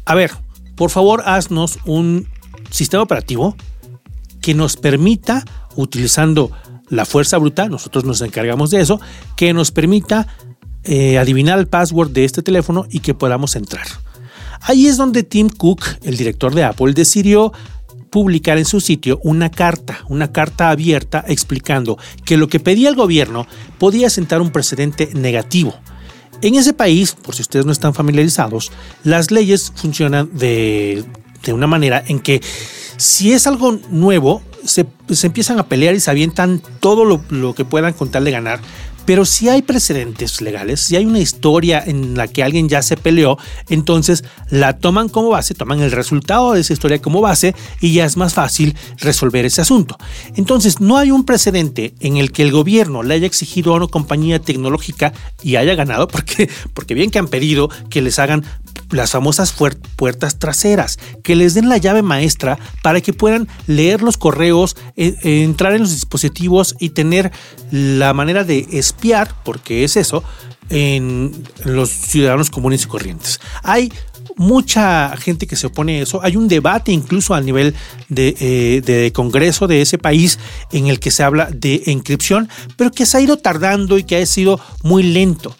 a 0.05 0.13
ver, 0.13 0.31
por 0.75 0.91
favor 0.91 1.23
haznos 1.25 1.79
un 1.85 2.27
sistema 2.69 3.01
operativo 3.01 3.55
que 4.41 4.53
nos 4.53 4.77
permita, 4.77 5.43
utilizando 5.75 6.51
la 6.93 7.05
fuerza 7.05 7.37
bruta, 7.37 7.67
nosotros 7.67 8.05
nos 8.05 8.21
encargamos 8.21 8.71
de 8.71 8.81
eso, 8.81 8.99
que 9.35 9.53
nos 9.53 9.71
permita 9.71 10.27
eh, 10.83 11.17
adivinar 11.17 11.59
el 11.59 11.67
password 11.67 12.11
de 12.11 12.25
este 12.25 12.41
teléfono 12.41 12.85
y 12.89 12.99
que 12.99 13.13
podamos 13.13 13.55
entrar. 13.55 13.85
Ahí 14.61 14.87
es 14.87 14.97
donde 14.97 15.23
Tim 15.23 15.49
Cook, 15.49 15.83
el 16.03 16.17
director 16.17 16.53
de 16.53 16.63
Apple, 16.63 16.93
decidió 16.93 17.51
publicar 18.09 18.59
en 18.59 18.65
su 18.65 18.79
sitio 18.79 19.19
una 19.23 19.49
carta, 19.49 20.01
una 20.07 20.31
carta 20.31 20.69
abierta 20.69 21.25
explicando 21.27 21.97
que 22.25 22.37
lo 22.37 22.47
que 22.47 22.59
pedía 22.59 22.89
el 22.89 22.95
gobierno 22.95 23.47
podía 23.79 24.09
sentar 24.09 24.39
un 24.39 24.51
precedente 24.51 25.09
negativo. 25.15 25.73
En 26.43 26.55
ese 26.55 26.73
país, 26.73 27.13
por 27.13 27.33
si 27.33 27.41
ustedes 27.41 27.65
no 27.65 27.71
están 27.71 27.93
familiarizados, 27.93 28.71
las 29.03 29.31
leyes 29.31 29.71
funcionan 29.75 30.29
de, 30.33 31.03
una 31.47 31.67
manera 31.67 32.03
en 32.05 32.19
que 32.19 32.41
si 32.97 33.33
es 33.33 33.47
algo 33.47 33.79
nuevo, 33.89 34.43
se, 34.65 34.85
empiezan 35.23 35.59
a 35.59 35.67
pelear 35.67 35.95
y 35.95 35.99
se 35.99 36.11
avientan 36.11 36.61
todo 36.79 37.05
lo, 37.05 37.53
que 37.53 37.65
puedan 37.65 37.93
con 37.93 38.09
tal 38.09 38.25
de 38.25 38.31
ganar. 38.31 38.59
Pero 39.05 39.25
si 39.25 39.49
hay 39.49 39.61
precedentes 39.61 40.41
legales, 40.41 40.79
si 40.79 40.95
hay 40.95 41.05
una 41.05 41.19
historia 41.19 41.83
en 41.85 42.15
la 42.15 42.29
que 42.29 42.41
alguien 42.41 42.69
ya 42.69 42.81
se 42.81 42.95
peleó, 42.95 43.37
entonces 43.67 44.23
la 44.49 44.77
toman 44.79 45.09
como 45.09 45.29
base, 45.29 45.53
toman 45.53 45.81
el 45.81 45.91
resultado 45.91 46.53
de 46.53 46.61
esa 46.61 46.71
historia 46.71 47.01
como 47.01 47.19
base 47.19 47.53
y 47.81 47.91
ya 47.93 48.05
es 48.05 48.15
más 48.15 48.33
fácil 48.33 48.77
resolver 48.99 49.45
ese 49.45 49.59
asunto. 49.59 49.97
Entonces 50.35 50.79
no 50.79 50.97
hay 50.97 51.11
un 51.11 51.25
precedente 51.25 51.93
en 51.99 52.15
el 52.15 52.31
que 52.31 52.43
el 52.43 52.53
gobierno 52.53 53.03
le 53.03 53.15
haya 53.15 53.27
exigido 53.27 53.73
a 53.73 53.77
una 53.77 53.87
compañía 53.87 54.39
tecnológica 54.39 55.11
y 55.41 55.57
haya 55.57 55.75
ganado, 55.75 56.07
porque, 56.09 56.49
porque 56.73 56.93
bien 56.93 57.11
que 57.11 57.19
han 57.19 57.27
pedido 57.27 57.69
que 57.89 58.01
les 58.01 58.19
hagan 58.19 58.45
las 58.93 59.11
famosas 59.11 59.53
puertas 59.95 60.39
traseras, 60.39 60.99
que 61.23 61.35
les 61.35 61.53
den 61.53 61.69
la 61.69 61.77
llave 61.77 62.01
maestra 62.01 62.57
para 62.81 63.01
que 63.01 63.13
puedan 63.13 63.47
leer 63.67 64.01
los 64.01 64.17
correos, 64.17 64.75
eh, 64.95 65.15
eh, 65.23 65.43
entrar 65.43 65.73
en 65.73 65.81
los 65.81 65.91
dispositivos 65.91 66.75
y 66.79 66.89
tener 66.89 67.31
la 67.71 68.13
manera 68.13 68.43
de 68.43 68.67
espiar, 68.71 69.33
porque 69.43 69.83
es 69.83 69.97
eso, 69.97 70.23
en 70.69 71.31
los 71.65 71.89
ciudadanos 71.89 72.49
comunes 72.49 72.83
y 72.83 72.87
corrientes. 72.87 73.39
Hay 73.63 73.91
mucha 74.35 75.15
gente 75.17 75.47
que 75.47 75.55
se 75.55 75.67
opone 75.67 75.99
a 75.99 76.03
eso. 76.03 76.23
Hay 76.23 76.35
un 76.35 76.47
debate 76.47 76.91
incluso 76.91 77.33
a 77.33 77.41
nivel 77.41 77.75
de, 78.09 78.35
eh, 78.39 78.81
de, 78.83 79.11
Congreso 79.11 79.67
de 79.67 79.81
ese 79.81 79.97
país 79.97 80.39
en 80.71 80.87
el 80.87 80.99
que 80.99 81.11
se 81.11 81.23
habla 81.23 81.49
de 81.51 81.83
encripción, 81.87 82.49
pero 82.77 82.91
que 82.91 83.05
se 83.05 83.17
ha 83.17 83.21
ido 83.21 83.37
tardando 83.37 83.97
y 83.97 84.03
que 84.03 84.17
ha 84.17 84.25
sido 84.25 84.59
muy 84.81 85.03
lento. 85.03 85.55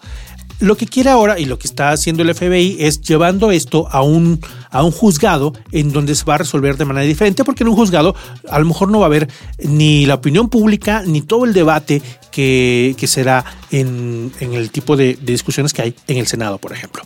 Lo 0.64 0.78
que 0.78 0.86
quiere 0.86 1.10
ahora 1.10 1.38
y 1.38 1.44
lo 1.44 1.58
que 1.58 1.66
está 1.66 1.90
haciendo 1.90 2.22
el 2.22 2.34
FBI 2.34 2.78
es 2.80 3.02
llevando 3.02 3.50
esto 3.50 3.86
a 3.90 4.00
un, 4.00 4.40
a 4.70 4.82
un 4.82 4.92
juzgado 4.92 5.52
en 5.72 5.92
donde 5.92 6.14
se 6.14 6.24
va 6.24 6.36
a 6.36 6.38
resolver 6.38 6.78
de 6.78 6.86
manera 6.86 7.04
diferente, 7.04 7.44
porque 7.44 7.64
en 7.64 7.68
un 7.68 7.76
juzgado 7.76 8.14
a 8.48 8.58
lo 8.58 8.64
mejor 8.64 8.90
no 8.90 9.00
va 9.00 9.04
a 9.04 9.08
haber 9.08 9.28
ni 9.58 10.06
la 10.06 10.14
opinión 10.14 10.48
pública 10.48 11.02
ni 11.04 11.20
todo 11.20 11.44
el 11.44 11.52
debate 11.52 12.00
que, 12.30 12.96
que 12.96 13.06
será 13.06 13.44
en, 13.70 14.32
en, 14.40 14.54
el 14.54 14.70
tipo 14.70 14.96
de, 14.96 15.18
discusiones 15.20 15.74
que 15.74 15.82
hay 15.82 15.94
en 16.06 16.16
el 16.16 16.26
Senado, 16.26 16.56
por 16.56 16.72
ejemplo. 16.72 17.02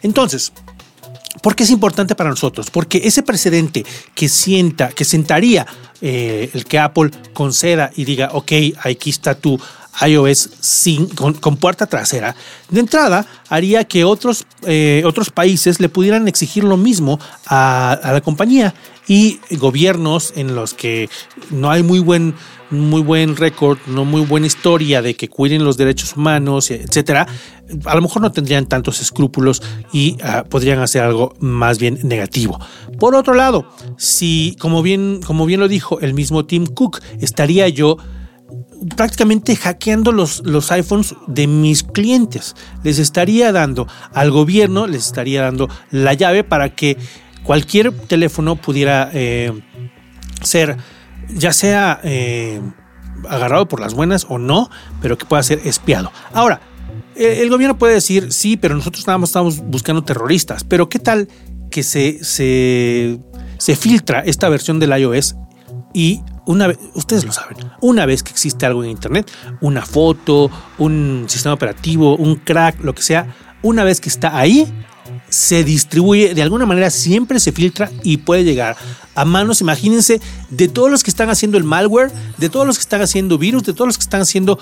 Entonces, 0.00 0.50
¿Por 1.42 1.56
qué 1.56 1.64
es 1.64 1.70
importante 1.70 2.14
para 2.14 2.30
nosotros? 2.30 2.70
Porque 2.70 3.00
ese 3.04 3.22
precedente 3.22 3.84
que 4.14 4.28
sienta, 4.28 4.90
que 4.90 5.04
sentaría 5.04 5.66
eh, 6.00 6.50
el 6.52 6.66
que 6.66 6.78
Apple 6.78 7.10
conceda 7.32 7.90
y 7.96 8.04
diga, 8.04 8.30
ok, 8.32 8.52
aquí 8.82 9.10
está 9.10 9.34
tu 9.34 9.58
iOS 10.06 10.50
sin, 10.60 11.06
con, 11.08 11.56
puerta 11.56 11.86
trasera, 11.86 12.34
de 12.70 12.80
entrada 12.80 13.26
haría 13.48 13.84
que 13.84 14.04
otros, 14.04 14.46
eh, 14.66 15.02
otros 15.04 15.30
países 15.30 15.80
le 15.80 15.88
pudieran 15.88 16.28
exigir 16.28 16.64
lo 16.64 16.76
mismo 16.76 17.18
a, 17.46 18.00
la 18.02 18.20
compañía 18.20 18.74
y 19.06 19.40
gobiernos 19.50 20.32
en 20.36 20.54
los 20.54 20.74
que 20.74 21.10
no 21.50 21.70
hay 21.70 21.82
muy 21.82 21.98
buen 21.98 22.34
muy 22.70 23.02
buen 23.02 23.36
récord, 23.36 23.78
no 23.86 24.06
muy 24.06 24.22
buena 24.22 24.46
historia 24.46 25.02
de 25.02 25.14
que 25.14 25.28
cuiden 25.28 25.62
los 25.62 25.76
derechos 25.76 26.16
humanos, 26.16 26.70
etcétera, 26.70 27.26
a 27.84 27.94
lo 27.94 28.00
mejor 28.00 28.22
no 28.22 28.32
tendrían 28.32 28.64
tantos 28.64 29.02
escrúpulos 29.02 29.62
y 29.92 30.16
ah, 30.22 30.44
podrían 30.48 30.80
hacer 30.80 31.02
algo 31.02 31.34
más 31.38 31.78
bien 31.78 31.98
negativo. 32.02 32.58
Por 32.98 33.14
otro 33.14 33.34
lado, 33.34 33.66
si 33.98 34.56
como 34.58 34.82
bien 34.82 35.20
como 35.22 35.44
bien 35.44 35.60
lo 35.60 35.68
dijo 35.68 36.00
el 36.00 36.14
mismo 36.14 36.46
Tim 36.46 36.66
Cook, 36.66 37.00
estaría 37.20 37.68
yo 37.68 37.98
prácticamente 38.96 39.56
hackeando 39.56 40.12
los, 40.12 40.42
los 40.44 40.70
iPhones 40.72 41.14
de 41.26 41.46
mis 41.46 41.82
clientes. 41.82 42.54
Les 42.82 42.98
estaría 42.98 43.52
dando 43.52 43.86
al 44.12 44.30
gobierno, 44.30 44.86
les 44.86 45.06
estaría 45.06 45.42
dando 45.42 45.68
la 45.90 46.14
llave 46.14 46.44
para 46.44 46.74
que 46.74 46.96
cualquier 47.42 47.92
teléfono 47.92 48.56
pudiera 48.56 49.10
eh, 49.12 49.52
ser, 50.42 50.76
ya 51.28 51.52
sea 51.52 52.00
eh, 52.02 52.60
agarrado 53.28 53.68
por 53.68 53.80
las 53.80 53.94
buenas 53.94 54.26
o 54.28 54.38
no, 54.38 54.70
pero 55.00 55.18
que 55.18 55.26
pueda 55.26 55.42
ser 55.42 55.60
espiado. 55.64 56.12
Ahora, 56.32 56.60
el 57.14 57.50
gobierno 57.50 57.78
puede 57.78 57.94
decir, 57.94 58.32
sí, 58.32 58.56
pero 58.56 58.74
nosotros 58.74 59.06
nada 59.06 59.22
estamos 59.22 59.58
buscando 59.60 60.02
terroristas, 60.02 60.64
pero 60.64 60.88
¿qué 60.88 60.98
tal 60.98 61.28
que 61.70 61.82
se, 61.82 62.22
se, 62.24 63.18
se 63.58 63.76
filtra 63.76 64.20
esta 64.20 64.48
versión 64.48 64.78
del 64.78 64.98
iOS 64.98 65.36
y 65.92 66.22
una 66.46 66.66
vez, 66.66 66.78
ustedes 66.94 67.24
lo 67.24 67.32
saben, 67.32 67.56
una 67.80 68.06
vez 68.06 68.22
que 68.22 68.30
existe 68.30 68.66
algo 68.66 68.82
en 68.84 68.90
Internet, 68.90 69.30
una 69.60 69.84
foto, 69.84 70.50
un 70.78 71.26
sistema 71.28 71.54
operativo, 71.54 72.16
un 72.16 72.36
crack, 72.36 72.82
lo 72.82 72.94
que 72.94 73.02
sea, 73.02 73.34
una 73.62 73.84
vez 73.84 74.00
que 74.00 74.08
está 74.08 74.38
ahí, 74.38 74.66
se 75.28 75.64
distribuye, 75.64 76.34
de 76.34 76.42
alguna 76.42 76.66
manera 76.66 76.90
siempre 76.90 77.40
se 77.40 77.52
filtra 77.52 77.90
y 78.02 78.18
puede 78.18 78.44
llegar 78.44 78.76
a 79.14 79.24
manos, 79.24 79.60
imagínense, 79.60 80.20
de 80.50 80.68
todos 80.68 80.90
los 80.90 81.02
que 81.02 81.10
están 81.10 81.30
haciendo 81.30 81.58
el 81.58 81.64
malware, 81.64 82.10
de 82.38 82.48
todos 82.48 82.66
los 82.66 82.76
que 82.76 82.82
están 82.82 83.02
haciendo 83.02 83.38
virus, 83.38 83.62
de 83.64 83.72
todos 83.72 83.86
los 83.86 83.98
que 83.98 84.02
están 84.02 84.20
haciendo 84.20 84.58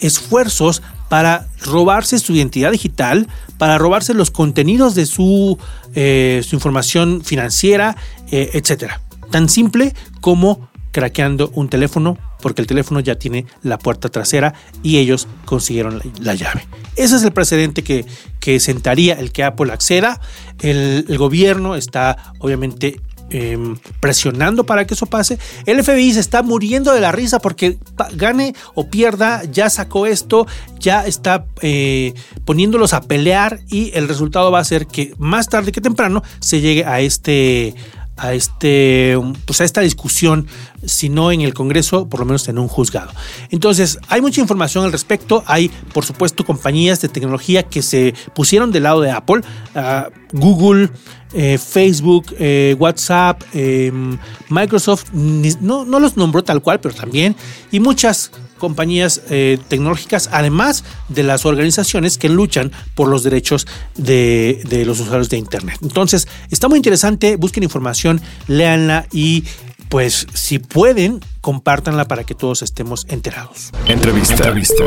esfuerzos 0.00 0.82
para 1.08 1.46
robarse 1.62 2.18
su 2.18 2.34
identidad 2.34 2.72
digital, 2.72 3.28
para 3.58 3.78
robarse 3.78 4.14
los 4.14 4.30
contenidos 4.30 4.94
de 4.94 5.06
su, 5.06 5.58
eh, 5.94 6.42
su 6.46 6.56
información 6.56 7.22
financiera, 7.22 7.96
eh, 8.30 8.50
etc. 8.54 8.92
Tan 9.30 9.48
simple 9.48 9.94
como 10.20 10.68
craqueando 10.92 11.50
un 11.54 11.68
teléfono 11.68 12.18
porque 12.40 12.60
el 12.60 12.66
teléfono 12.66 13.00
ya 13.00 13.16
tiene 13.16 13.46
la 13.62 13.78
puerta 13.78 14.08
trasera 14.08 14.54
y 14.82 14.98
ellos 14.98 15.26
consiguieron 15.44 16.00
la, 16.20 16.34
llave. 16.34 16.66
Ese 16.96 17.16
es 17.16 17.22
el 17.22 17.32
precedente 17.32 17.82
que, 17.82 18.04
que 18.40 18.60
sentaría 18.60 19.14
el 19.14 19.32
que 19.32 19.44
Apple 19.44 19.72
acceda. 19.72 20.20
El, 20.60 21.04
gobierno 21.18 21.74
está 21.74 22.32
obviamente 22.38 23.00
em, 23.30 23.76
presionando 24.00 24.64
para 24.64 24.86
que 24.86 24.94
eso 24.94 25.06
pase. 25.06 25.38
El 25.64 25.82
FBI 25.82 26.12
se 26.12 26.20
está 26.20 26.42
muriendo 26.42 26.92
de 26.92 27.00
la 27.00 27.10
risa 27.10 27.40
porque 27.40 27.78
gane 28.14 28.54
o 28.74 28.88
pierda, 28.88 29.42
ya 29.44 29.70
sacó 29.70 30.06
esto, 30.06 30.46
ya 30.78 31.06
está 31.06 31.46
eh, 31.62 32.14
poniéndolos 32.44 32.92
a 32.92 33.00
pelear 33.00 33.60
y 33.68 33.90
el 33.94 34.08
resultado 34.08 34.52
va 34.52 34.60
a 34.60 34.64
ser 34.64 34.86
que 34.86 35.14
más 35.18 35.48
tarde 35.48 35.72
que 35.72 35.80
temprano 35.80 36.22
se 36.40 36.60
llegue 36.60 36.84
a 36.84 37.00
este 37.00 37.74
a 38.16 38.32
este 38.32 39.18
pues 39.44 39.60
a 39.60 39.64
esta 39.64 39.80
discusión 39.80 40.46
si 40.84 41.08
no 41.08 41.32
en 41.32 41.40
el 41.42 41.54
Congreso 41.54 42.08
por 42.08 42.20
lo 42.20 42.26
menos 42.26 42.48
en 42.48 42.58
un 42.58 42.68
juzgado. 42.68 43.10
Entonces 43.50 43.98
hay 44.08 44.20
mucha 44.20 44.40
información 44.40 44.84
al 44.84 44.92
respecto. 44.92 45.42
Hay 45.46 45.70
por 45.92 46.04
supuesto 46.04 46.44
compañías 46.44 47.00
de 47.00 47.08
tecnología 47.08 47.64
que 47.64 47.82
se 47.82 48.14
pusieron 48.34 48.72
del 48.72 48.84
lado 48.84 49.00
de 49.00 49.10
Apple 49.10 49.42
ah, 49.74 50.08
Google 50.32 50.90
eh, 51.32 51.58
Facebook 51.58 52.34
eh, 52.38 52.76
WhatsApp 52.78 53.42
em, 53.52 54.16
Microsoft 54.48 55.12
no, 55.12 55.84
no 55.84 56.00
los 56.00 56.16
nombró 56.16 56.42
tal 56.44 56.62
cual 56.62 56.80
pero 56.80 56.94
también 56.94 57.36
y 57.70 57.80
muchas 57.80 58.30
compañías 58.58 59.22
eh, 59.30 59.58
tecnológicas, 59.68 60.28
además 60.32 60.84
de 61.08 61.22
las 61.22 61.46
organizaciones 61.46 62.18
que 62.18 62.28
luchan 62.28 62.72
por 62.94 63.08
los 63.08 63.22
derechos 63.22 63.66
de, 63.96 64.60
de, 64.68 64.84
los 64.84 65.00
usuarios 65.00 65.28
de 65.28 65.36
Internet. 65.36 65.78
Entonces, 65.82 66.28
está 66.50 66.68
muy 66.68 66.78
interesante, 66.78 67.36
busquen 67.36 67.62
información, 67.62 68.20
léanla 68.48 69.06
y 69.12 69.44
pues 69.88 70.26
si 70.34 70.58
pueden, 70.58 71.20
compártanla 71.40 72.08
para 72.08 72.24
que 72.24 72.34
todos 72.34 72.62
estemos 72.62 73.06
enterados. 73.08 73.70
Entrevista. 73.86 74.34
Entrevista. 74.34 74.84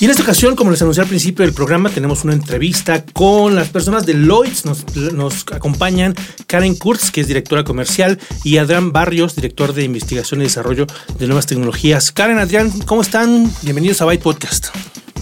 Y 0.00 0.06
en 0.06 0.12
esta 0.12 0.22
ocasión, 0.22 0.56
como 0.56 0.70
les 0.70 0.80
anuncié 0.80 1.02
al 1.02 1.10
principio 1.10 1.44
del 1.44 1.52
programa, 1.52 1.90
tenemos 1.90 2.24
una 2.24 2.32
entrevista 2.32 3.04
con 3.04 3.54
las 3.54 3.68
personas 3.68 4.06
de 4.06 4.14
Lloyds. 4.14 4.64
Nos, 4.64 5.44
acompañan 5.52 6.14
Karen 6.46 6.74
Kurtz, 6.74 7.10
que 7.10 7.20
es 7.20 7.28
directora 7.28 7.64
comercial, 7.64 8.18
y 8.42 8.56
Adrián 8.56 8.92
Barrios, 8.92 9.36
director 9.36 9.74
de 9.74 9.84
investigación 9.84 10.40
y 10.40 10.44
desarrollo 10.44 10.86
de 11.18 11.26
nuevas 11.26 11.44
tecnologías. 11.44 12.12
Karen, 12.12 12.38
Adrián, 12.38 12.70
¿cómo 12.86 13.02
están? 13.02 13.52
Bienvenidos 13.60 14.00
a 14.00 14.06
Byte 14.06 14.22
Podcast. 14.22 14.68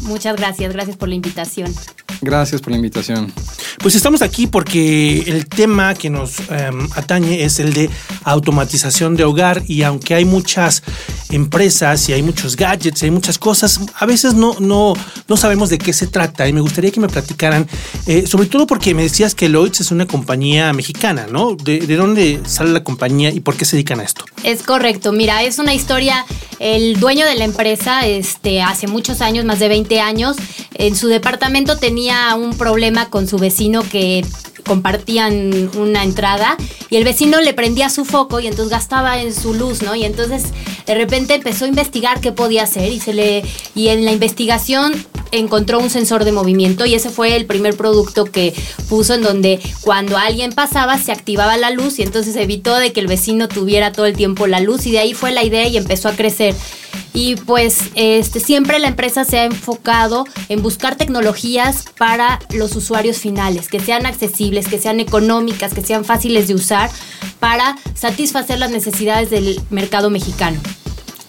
Muchas 0.03 0.37
gracias, 0.37 0.73
gracias 0.73 0.97
por 0.97 1.09
la 1.09 1.17
invitación. 1.17 1.75
Gracias 2.21 2.61
por 2.61 2.73
la 2.73 2.77
invitación. 2.77 3.33
Pues 3.79 3.95
estamos 3.95 4.23
aquí 4.23 4.47
porque 4.47 5.21
el 5.27 5.47
tema 5.47 5.95
que 5.95 6.11
nos 6.11 6.41
em, 6.51 6.89
atañe 6.97 7.45
es 7.45 7.61
el 7.61 7.73
de 7.73 7.91
automatización 8.25 9.17
de 9.17 9.25
hogar 9.25 9.63
y 9.67 9.83
aunque 9.83 10.15
hay 10.15 10.25
muchas 10.25 10.83
empresas 11.31 12.09
y 12.09 12.13
hay 12.13 12.23
muchos 12.23 12.57
gadgets 12.57 13.03
y 13.03 13.07
hay 13.07 13.11
muchas 13.11 13.39
cosas, 13.39 13.81
a 13.95 14.07
veces 14.07 14.35
no, 14.35 14.57
no, 14.59 14.95
no 15.29 15.37
sabemos 15.37 15.69
de 15.69 15.79
qué 15.79 15.93
se 15.93 16.07
trata 16.07 16.49
y 16.49 16.53
me 16.53 16.61
gustaría 16.61 16.91
que 16.91 17.01
me 17.01 17.09
platicaran, 17.09 17.69
eh, 18.07 18.27
sobre 18.27 18.49
todo 18.49 18.67
porque 18.67 18.95
me 18.95 19.03
decías 19.03 19.35
que 19.35 19.49
Lloyds 19.49 19.81
es 19.81 19.91
una 19.91 20.07
compañía 20.07 20.73
mexicana, 20.73 21.27
¿no? 21.31 21.55
¿De, 21.55 21.81
¿De 21.81 21.97
dónde 21.97 22.41
sale 22.47 22.71
la 22.71 22.83
compañía 22.83 23.31
y 23.31 23.41
por 23.41 23.57
qué 23.57 23.65
se 23.65 23.77
dedican 23.77 24.01
a 24.01 24.05
esto? 24.05 24.25
Es 24.43 24.63
correcto, 24.63 25.13
mira, 25.13 25.43
es 25.43 25.59
una 25.59 25.75
historia, 25.75 26.25
el 26.59 26.99
dueño 26.99 27.27
de 27.27 27.35
la 27.37 27.45
empresa, 27.45 28.07
este, 28.07 28.63
hace 28.63 28.87
muchos 28.87 29.21
años, 29.21 29.45
más 29.45 29.59
de 29.59 29.69
20 29.69 30.01
años, 30.01 30.37
en 30.75 30.97
su 30.97 31.09
departamento 31.09 31.77
tenía 31.77 32.08
un 32.37 32.57
problema 32.57 33.11
con 33.11 33.29
su 33.29 33.39
vecino 33.39 33.83
que 33.83 34.25
compartían 34.67 35.71
una 35.77 36.05
entrada 36.05 36.57
y 36.91 36.97
el 36.97 37.05
vecino 37.05 37.41
le 37.41 37.55
prendía 37.55 37.89
su 37.89 38.05
foco 38.05 38.39
y 38.41 38.47
entonces 38.47 38.71
gastaba 38.71 39.21
en 39.21 39.35
su 39.35 39.55
luz, 39.55 39.83
¿no? 39.83 39.95
Y 39.95 40.05
entonces 40.05 40.45
de 40.87 40.95
repente 40.95 41.35
empezó 41.35 41.65
a 41.65 41.69
investigar 41.69 42.21
qué 42.21 42.33
podía 42.33 42.65
hacer 42.65 42.93
y 42.93 43.01
se 43.01 43.15
le 43.15 43.45
y 43.75 43.89
en 43.89 44.05
la 44.05 44.13
investigación 44.13 44.93
encontró 45.31 45.79
un 45.79 45.91
sensor 45.91 46.25
de 46.25 46.33
movimiento 46.33 46.87
y 46.87 46.95
ese 46.95 47.11
fue 47.11 47.37
el 47.37 47.47
primer 47.47 47.77
producto 47.77 48.25
que 48.25 48.55
puso 48.89 49.15
en 49.15 49.23
donde 49.23 49.61
cuando 49.83 50.17
alguien 50.17 50.53
pasaba 50.53 50.99
se 50.99 51.13
activaba 51.13 51.57
la 51.57 51.71
luz 51.71 51.99
y 51.99 52.03
entonces 52.03 52.37
evitó 52.37 52.77
de 52.77 52.93
que 52.93 53.01
el 53.01 53.07
vecino 53.07 53.49
tuviera 53.49 53.93
todo 53.93 54.07
el 54.07 54.17
tiempo 54.17 54.47
la 54.47 54.61
luz 54.61 54.87
y 54.87 54.93
de 54.93 55.01
ahí 55.01 55.15
fue 55.15 55.33
la 55.33 55.45
idea 55.45 55.67
y 55.69 55.77
empezó 55.77 56.09
a 56.09 56.13
crecer. 56.13 56.55
Y 57.21 57.35
pues 57.35 57.81
este, 57.97 58.39
siempre 58.39 58.79
la 58.79 58.87
empresa 58.87 59.25
se 59.25 59.41
ha 59.41 59.45
enfocado 59.45 60.25
en 60.49 60.63
buscar 60.63 60.95
tecnologías 60.95 61.87
para 61.99 62.39
los 62.55 62.77
usuarios 62.77 63.19
finales, 63.19 63.67
que 63.67 63.81
sean 63.81 64.07
accesibles, 64.07 64.69
que 64.69 64.79
sean 64.79 65.01
económicas, 65.01 65.75
que 65.75 65.83
sean 65.83 66.05
fáciles 66.05 66.47
de 66.47 66.55
usar 66.55 66.93
para 67.41 67.77
satisfacer 67.95 68.61
las 68.61 68.71
necesidades 68.71 69.31
del 69.31 69.61
mercado 69.69 70.11
mexicano. 70.11 70.61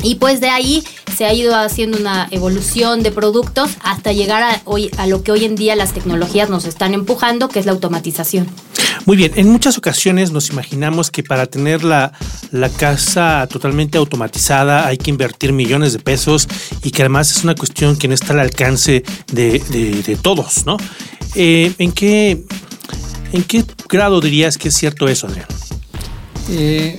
Y 0.02 0.16
pues 0.16 0.40
de 0.40 0.50
ahí 0.50 0.84
se 1.18 1.26
ha 1.26 1.34
ido 1.34 1.56
haciendo 1.56 1.98
una 1.98 2.28
evolución 2.32 3.04
de 3.04 3.12
productos 3.12 3.72
hasta 3.82 4.14
llegar 4.14 4.44
a, 4.44 4.62
hoy, 4.64 4.90
a 4.98 5.08
lo 5.08 5.24
que 5.24 5.32
hoy 5.32 5.44
en 5.44 5.56
día 5.56 5.76
las 5.76 5.94
tecnologías 5.94 6.50
nos 6.50 6.66
están 6.66 6.94
empujando, 6.94 7.50
que 7.50 7.60
es 7.60 7.66
la 7.66 7.74
automatización. 7.74 8.48
Muy 9.06 9.18
bien, 9.18 9.34
en 9.36 9.50
muchas 9.50 9.78
ocasiones 9.78 10.32
nos 10.32 10.50
imaginamos 10.50 11.12
que 11.12 11.24
para 11.24 11.48
tener 11.48 11.84
la, 11.84 12.14
casa 12.78 13.48
totalmente 13.50 13.98
automatizada 13.98 14.88
hay 14.88 14.98
que 14.98 15.10
invertir 15.10 15.52
millones 15.52 15.94
de 15.94 16.00
pesos 16.00 16.48
y 16.84 16.92
que 16.92 17.02
además 17.02 17.32
es 17.32 17.44
una 17.44 17.56
cuestión 17.56 17.98
que 17.98 18.08
no 18.08 18.14
está 18.14 18.34
al 18.34 18.40
alcance 18.40 19.04
de, 19.32 20.18
todos, 20.22 20.66
¿no? 20.66 20.78
Eh, 21.36 21.74
¿en, 21.78 21.92
qué, 21.92 22.44
¿En 23.34 23.44
qué 23.44 23.66
grado 23.88 24.22
dirías 24.22 24.58
que 24.58 24.70
es 24.70 24.76
cierto 24.76 25.08
eso, 25.08 25.28
Adrián? 25.28 25.48
Eh, 26.50 26.98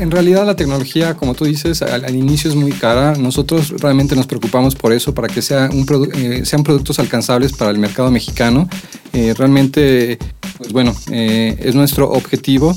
en 0.00 0.10
realidad 0.10 0.46
la 0.46 0.56
tecnología, 0.56 1.14
como 1.14 1.34
tú 1.34 1.44
dices, 1.44 1.82
al, 1.82 2.14
inicio 2.14 2.50
es 2.50 2.56
muy 2.56 2.72
cara. 2.72 3.14
Nosotros 3.16 3.70
realmente 3.80 4.16
nos 4.16 4.26
preocupamos 4.26 4.74
por 4.74 4.92
eso, 4.92 5.14
para 5.14 5.28
que 5.28 5.42
sea 5.42 5.68
un 5.70 5.86
eh, 6.14 6.44
sean 6.44 6.62
productos 6.62 6.98
alcanzables 6.98 7.52
para 7.52 7.70
el 7.70 7.78
mercado 7.78 8.10
mexicano. 8.10 8.68
Eh, 9.12 9.34
realmente, 9.36 10.18
pues 10.56 10.72
bueno, 10.72 10.94
eh, 11.10 11.56
es 11.60 11.74
nuestro 11.74 12.10
objetivo. 12.10 12.74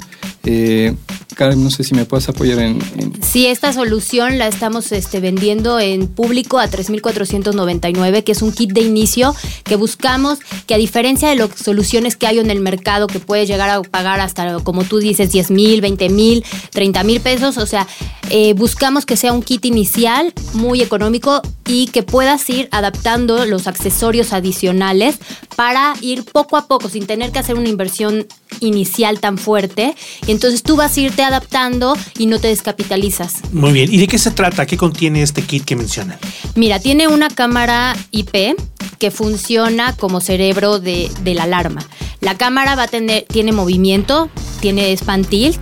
Karen, 1.36 1.64
no 1.64 1.70
sé 1.70 1.84
si 1.84 1.96
me 1.96 2.06
puedes 2.06 2.30
apoyar 2.30 2.60
en, 2.60 2.82
Sí, 3.22 3.48
esta 3.48 3.74
solución 3.74 4.38
la 4.38 4.48
estamos 4.48 4.92
este, 4.92 5.20
vendiendo 5.20 5.80
en 5.80 6.08
público 6.08 6.60
a 6.60 6.70
3.499, 6.70 8.24
que 8.24 8.32
es 8.32 8.42
un 8.42 8.52
kit 8.52 8.72
de 8.72 8.82
inicio 8.82 9.36
que 9.64 9.76
buscamos 9.76 10.40
que 10.68 10.74
a 10.74 10.78
diferencia 10.78 11.30
de 11.30 11.36
las 11.36 11.50
soluciones 11.56 12.16
que 12.16 12.28
hay 12.28 12.40
en 12.40 12.50
el 12.50 12.60
mercado, 12.60 13.08
que 13.08 13.20
puede 13.20 13.46
llegar 13.46 13.70
a 13.70 13.82
pagar 13.82 14.20
hasta, 14.20 14.60
como 14.60 14.84
tú 14.84 15.00
dices, 15.00 15.32
10 15.32 15.52
mil, 15.52 15.82
20 15.82 16.10
mil, 16.10 16.44
30 16.72 17.04
mil 17.04 17.20
pesos, 17.20 17.58
o 17.58 17.66
sea, 17.66 17.88
eh, 18.30 18.54
buscamos 18.54 19.06
que 19.06 19.18
sea 19.18 19.34
un 19.34 19.42
kit 19.42 19.66
inicial 19.66 20.34
muy 20.54 20.82
económico 20.82 21.42
y 21.66 21.88
que 21.88 22.04
puedas 22.04 22.50
ir 22.50 22.68
adaptando 22.72 23.46
los 23.46 23.68
accesorios 23.68 24.34
adicionales 24.34 25.18
para 25.56 25.94
ir 26.02 26.24
poco 26.24 26.58
a 26.58 26.68
poco, 26.68 26.90
sin 26.90 27.06
tener 27.06 27.32
que 27.32 27.40
hacer 27.40 27.56
una 27.56 27.70
inversión 27.70 28.28
inicial 28.60 29.20
tan 29.20 29.38
fuerte. 29.38 29.96
Y 30.28 30.32
entonces 30.32 30.64
tú 30.64 30.76
vas 30.76 30.98
a 30.98 31.02
irte 31.02 31.24
adaptando 31.24 31.98
y 32.18 32.26
no 32.26 32.40
te 32.40 32.48
descapitalizas. 32.48 33.42
Muy 33.52 33.72
bien. 33.72 33.94
¿Y 33.94 33.98
de 33.98 34.08
qué 34.08 34.18
se 34.18 34.32
trata? 34.32 34.66
¿Qué 34.66 34.78
contiene 34.78 35.22
este 35.22 35.42
kit 35.42 35.66
que 35.66 35.76
mencionan? 35.76 36.18
Mira, 36.56 36.80
tiene 36.80 37.08
una 37.08 37.30
cámara 37.30 37.96
IP 38.12 38.56
que 39.00 39.12
funciona 39.12 39.96
como 39.98 40.22
cerebro 40.22 40.80
de, 40.80 41.12
la 41.26 41.44
alarma. 41.44 41.86
La 42.22 42.38
cámara 42.38 42.76
va 42.76 42.84
a 42.84 42.88
tener, 42.88 43.26
tiene 43.28 43.52
movimiento, 43.52 44.30
tiene 44.62 44.96
span 44.96 45.26
tilt 45.26 45.60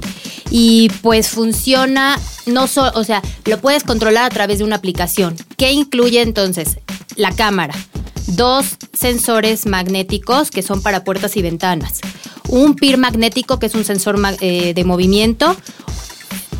y 0.51 0.89
pues 1.01 1.29
funciona 1.29 2.19
no 2.45 2.67
solo, 2.67 2.91
o 2.95 3.03
sea, 3.03 3.21
lo 3.45 3.59
puedes 3.59 3.83
controlar 3.83 4.25
a 4.25 4.29
través 4.29 4.59
de 4.59 4.63
una 4.63 4.75
aplicación. 4.75 5.35
¿Qué 5.57 5.71
incluye 5.71 6.21
entonces? 6.21 6.77
La 7.15 7.31
cámara, 7.31 7.73
dos 8.27 8.77
sensores 8.93 9.65
magnéticos 9.65 10.51
que 10.51 10.61
son 10.61 10.81
para 10.83 11.03
puertas 11.03 11.35
y 11.37 11.41
ventanas, 11.41 11.99
un 12.51 12.75
PIR 12.75 12.97
magnético 12.97 13.57
que 13.57 13.65
es 13.65 13.73
un 13.73 13.83
sensor 13.83 14.19
eh, 14.41 14.73
de 14.75 14.83
movimiento, 14.83 15.55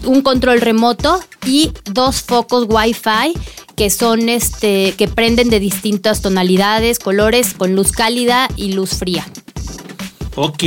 un 0.06 0.22
control 0.22 0.62
remoto 0.62 1.20
y 1.46 1.72
dos 1.86 2.22
focos 2.22 2.66
Wi-Fi 2.68 3.34
que 3.76 3.90
son 3.90 4.30
este 4.30 4.94
que 4.98 5.08
prenden 5.08 5.50
de 5.50 5.60
distintas 5.60 6.22
tonalidades, 6.22 7.00
colores, 7.00 7.54
con 7.54 7.76
luz 7.76 7.92
cálida 7.92 8.48
y 8.56 8.74
luz 8.74 8.92
fría. 8.92 9.26
Ok. 10.36 10.64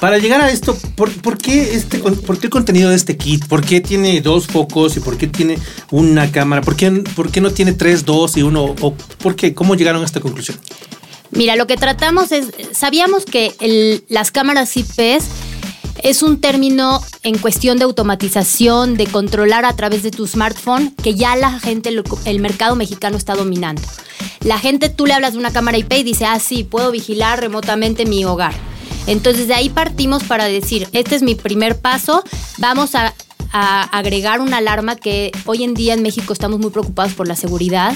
Para 0.00 0.16
llegar 0.16 0.40
a 0.40 0.50
esto, 0.50 0.74
¿por, 0.96 1.36
qué 1.36 1.74
este, 1.74 1.98
¿por 1.98 2.38
qué 2.38 2.46
el 2.46 2.50
contenido 2.50 2.88
de 2.88 2.96
este 2.96 3.18
kit? 3.18 3.46
¿Por 3.46 3.62
qué 3.62 3.82
tiene 3.82 4.22
dos 4.22 4.46
focos 4.46 4.96
y 4.96 5.00
por 5.00 5.18
qué 5.18 5.26
tiene 5.26 5.58
una 5.90 6.32
cámara? 6.32 6.62
¿Por 6.62 6.74
qué, 6.74 6.90
por 7.14 7.30
qué 7.30 7.42
no 7.42 7.50
tiene 7.50 7.74
tres, 7.74 8.06
dos 8.06 8.34
y 8.38 8.42
uno? 8.42 8.74
¿O 8.80 8.94
por 8.94 9.36
qué? 9.36 9.52
¿Cómo 9.52 9.74
llegaron 9.74 10.00
a 10.00 10.06
esta 10.06 10.20
conclusión? 10.20 10.58
Mira, 11.32 11.56
lo 11.56 11.66
que 11.66 11.76
tratamos 11.76 12.32
es, 12.32 12.48
sabíamos 12.72 13.24
que 13.24 14.02
las 14.08 14.30
cámaras 14.30 14.76
IPs 14.76 15.24
es 16.02 16.22
un 16.22 16.40
término 16.40 17.00
en 17.22 17.38
cuestión 17.38 17.78
de 17.78 17.84
automatización, 17.84 18.96
de 18.96 19.06
controlar 19.06 19.64
a 19.64 19.76
través 19.76 20.02
de 20.02 20.10
tu 20.10 20.26
smartphone, 20.26 20.94
que 21.02 21.14
ya 21.14 21.36
la 21.36 21.58
gente, 21.60 21.90
el 22.24 22.40
mercado 22.40 22.76
mexicano 22.76 23.16
está 23.16 23.34
dominando. 23.34 23.82
La 24.44 24.58
gente, 24.58 24.88
tú 24.88 25.06
le 25.06 25.14
hablas 25.14 25.34
de 25.34 25.38
una 25.38 25.52
cámara 25.52 25.78
IP 25.78 25.92
y 25.92 26.02
dice, 26.02 26.24
ah, 26.24 26.38
sí, 26.38 26.64
puedo 26.64 26.90
vigilar 26.90 27.40
remotamente 27.40 28.06
mi 28.06 28.24
hogar. 28.24 28.54
Entonces 29.06 29.48
de 29.48 29.54
ahí 29.54 29.68
partimos 29.68 30.24
para 30.24 30.44
decir, 30.44 30.88
este 30.92 31.16
es 31.16 31.22
mi 31.22 31.34
primer 31.34 31.78
paso, 31.78 32.22
vamos 32.58 32.94
a, 32.94 33.14
agregar 33.52 34.40
una 34.40 34.58
alarma 34.58 34.94
que 34.94 35.32
hoy 35.44 35.64
en 35.64 35.74
día 35.74 35.94
en 35.94 36.02
México 36.02 36.32
estamos 36.32 36.60
muy 36.60 36.70
preocupados 36.70 37.14
por 37.14 37.26
la 37.26 37.34
seguridad. 37.34 37.92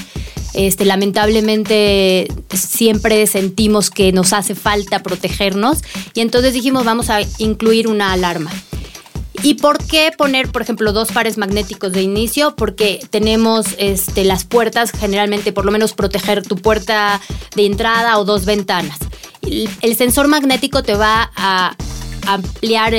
Este, 0.55 0.85
lamentablemente 0.85 2.29
siempre 2.55 3.27
sentimos 3.27 3.91
que 3.91 4.13
nos 4.13 4.33
hace 4.33 4.55
falta 4.55 5.03
protegernos 5.03 5.83
y 6.15 6.21
entonces 6.21 6.55
dijimos 6.55 6.85
vamos 6.85 7.11
a 7.11 7.21
incluir 7.39 7.89
una 7.89 8.13
alarma. 8.13 8.51
¿Y 9.43 9.55
por 9.55 9.85
qué 9.85 10.11
poner, 10.17 10.51
por 10.51 10.63
ejemplo, 10.63 10.93
dos 10.93 11.13
pares 11.13 11.37
magnéticos 11.37 11.93
de 11.93 12.01
inicio? 12.01 12.57
Porque 12.57 13.01
tenemos 13.11 13.67
este, 13.77 14.25
las 14.25 14.45
puertas, 14.45 14.91
generalmente 14.93 15.53
por 15.53 15.67
lo 15.67 15.73
menos 15.73 15.93
proteger 15.93 16.43
tu 16.43 16.57
puerta 16.57 17.21
de 17.55 17.67
entrada 17.67 18.19
o 18.19 18.25
dos 18.25 18.47
ventanas 18.47 18.99
el, 19.81 19.97
sensor 19.97 20.29
magnético 20.29 20.83
te 20.83 20.95
va 20.95 21.31
a 21.37 21.77
ampliar 22.27 22.95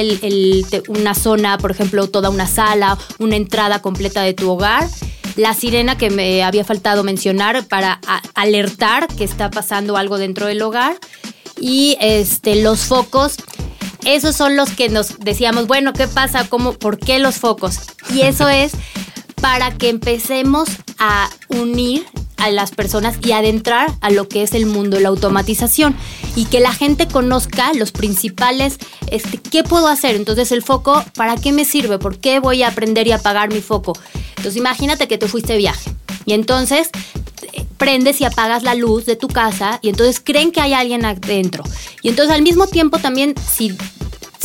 una 0.87 1.15
zona, 1.15 1.57
por 1.57 1.71
ejemplo, 1.71 2.07
toda 2.07 2.29
una 2.29 2.47
sala, 2.47 2.97
una 3.19 3.35
entrada 3.35 3.81
completa 3.81 4.21
de 4.21 4.33
tu 4.33 4.49
hogar. 4.49 4.87
La 5.35 5.53
sirena 5.53 5.97
que 5.97 6.09
me 6.09 6.43
había 6.43 6.63
faltado 6.63 7.03
mencionar 7.03 7.65
para 7.65 7.99
alertar 8.33 9.07
que 9.07 9.23
está 9.23 9.51
pasando 9.51 9.97
algo 9.97 10.17
dentro 10.17 10.47
del 10.47 10.61
hogar. 10.61 10.97
Y 11.59 11.97
este, 11.99 12.61
los 12.61 12.81
focos, 12.81 13.35
esos 14.05 14.35
son 14.35 14.55
los 14.55 14.69
que 14.71 14.89
nos 14.89 15.19
decíamos, 15.19 15.67
bueno, 15.67 15.93
¿qué 15.93 16.07
pasa? 16.07 16.47
¿Cómo? 16.47 16.73
¿Por 16.73 16.99
qué 16.99 17.19
los 17.19 17.35
focos? 17.35 17.79
Y 18.13 18.21
eso 18.21 18.49
es 18.49 18.73
para 19.41 19.77
que 19.77 19.89
empecemos 19.89 20.69
a 20.97 21.29
unir 21.49 22.05
a 22.37 22.49
las 22.49 22.71
personas 22.71 23.17
y 23.23 23.31
adentrar 23.31 23.91
a 24.01 24.09
lo 24.09 24.27
que 24.27 24.43
es 24.43 24.53
el 24.53 24.65
mundo, 24.65 24.99
la 24.99 25.09
automatización 25.09 25.95
y 26.35 26.45
que 26.45 26.59
la 26.59 26.73
gente 26.73 27.07
conozca 27.07 27.73
los 27.73 27.91
principales, 27.91 28.77
este, 29.09 29.37
¿qué 29.37 29.63
puedo 29.63 29.87
hacer? 29.87 30.15
Entonces 30.15 30.51
el 30.51 30.61
foco, 30.61 31.03
¿para 31.15 31.37
qué 31.37 31.51
me 31.51 31.65
sirve? 31.65 31.97
¿Por 31.97 32.19
qué 32.19 32.39
voy 32.39 32.63
a 32.63 32.67
aprender 32.67 33.07
y 33.07 33.11
apagar 33.11 33.51
mi 33.51 33.61
foco? 33.61 33.93
Entonces 34.29 34.57
imagínate 34.57 35.07
que 35.07 35.17
te 35.17 35.27
fuiste 35.27 35.53
de 35.53 35.59
viaje 35.59 35.91
y 36.25 36.33
entonces 36.33 36.89
eh, 37.53 37.65
prendes 37.77 38.21
y 38.21 38.25
apagas 38.25 38.63
la 38.63 38.75
luz 38.75 39.05
de 39.05 39.15
tu 39.15 39.27
casa 39.27 39.79
y 39.81 39.89
entonces 39.89 40.21
creen 40.23 40.51
que 40.51 40.61
hay 40.61 40.73
alguien 40.73 41.05
adentro. 41.05 41.63
Y 42.01 42.09
entonces 42.09 42.33
al 42.33 42.41
mismo 42.41 42.67
tiempo 42.67 42.99
también 42.99 43.33
si 43.49 43.75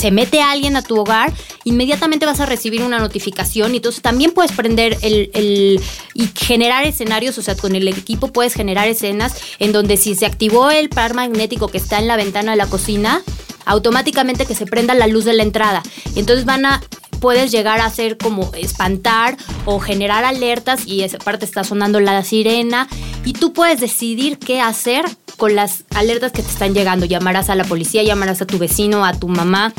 se 0.01 0.11
mete 0.11 0.41
alguien 0.41 0.77
a 0.77 0.83
tu 0.83 0.99
hogar, 0.99 1.33
inmediatamente 1.65 2.25
vas 2.25 2.41
a 2.41 2.47
recibir 2.47 2.83
una 2.83 2.99
notificación 2.99 3.75
y 3.75 3.77
entonces 3.77 4.01
también 4.01 4.33
puedes 4.33 4.53
prender 4.53 4.97
el, 5.03 5.81
y 6.15 6.31
generar 6.35 6.85
escenarios, 6.85 7.37
o 7.37 7.43
sea, 7.43 7.55
con 7.55 7.77
el 7.77 7.87
equipo 7.87 8.29
puedes 8.29 8.55
generar 8.55 8.89
escenas 8.89 9.35
en 9.59 9.73
donde 9.73 9.97
si 9.97 10.15
se 10.15 10.25
activó 10.25 10.71
el 10.71 10.89
par 10.89 11.15
magnético 11.15 11.69
que 11.69 11.79
está 11.79 11.99
en 11.99 12.09
la 12.09 12.17
ventana 12.17 12.53
de 12.53 12.57
la 12.57 12.67
cocina, 12.67 13.23
automáticamente 13.67 14.47
que 14.47 14.55
se 14.55 14.67
prenda 14.67 14.95
la 14.95 15.07
luz 15.07 15.27
de 15.27 15.35
la 15.35 15.43
entrada. 15.43 15.83
Y 16.15 16.21
entonces 16.21 16.47
van 16.47 16.65
a 16.65 16.81
puedes 17.21 17.53
llegar 17.53 17.81
a 17.81 17.85
hacer 17.85 18.17
como 18.17 18.51
espantar 18.55 19.37
o 19.65 19.79
generar 19.79 20.25
alertas 20.25 20.87
y 20.87 21.03
esa 21.03 21.19
parte 21.19 21.45
está 21.45 21.63
sonando 21.63 22.01
la 22.01 22.25
sirena 22.25 22.89
y 23.25 23.35
tú 23.35 23.53
puedes 23.53 23.81
decidir 23.81 24.39
qué 24.39 24.61
hacer 24.61 25.05
con 25.37 25.55
las 25.55 25.85
alertas 25.95 26.33
que 26.33 26.43
te 26.43 26.49
están 26.51 26.75
llegando. 26.75 27.07
Llamarás 27.07 27.51
a 27.51 27.55
la 27.55 27.65
policía, 27.65 28.03
llamarás 28.03 28.43
a 28.43 28.47
tu 28.47 28.59
vecino, 28.59 29.05
a 29.05 29.13
tu 29.13 29.29
mamá, 29.29 29.73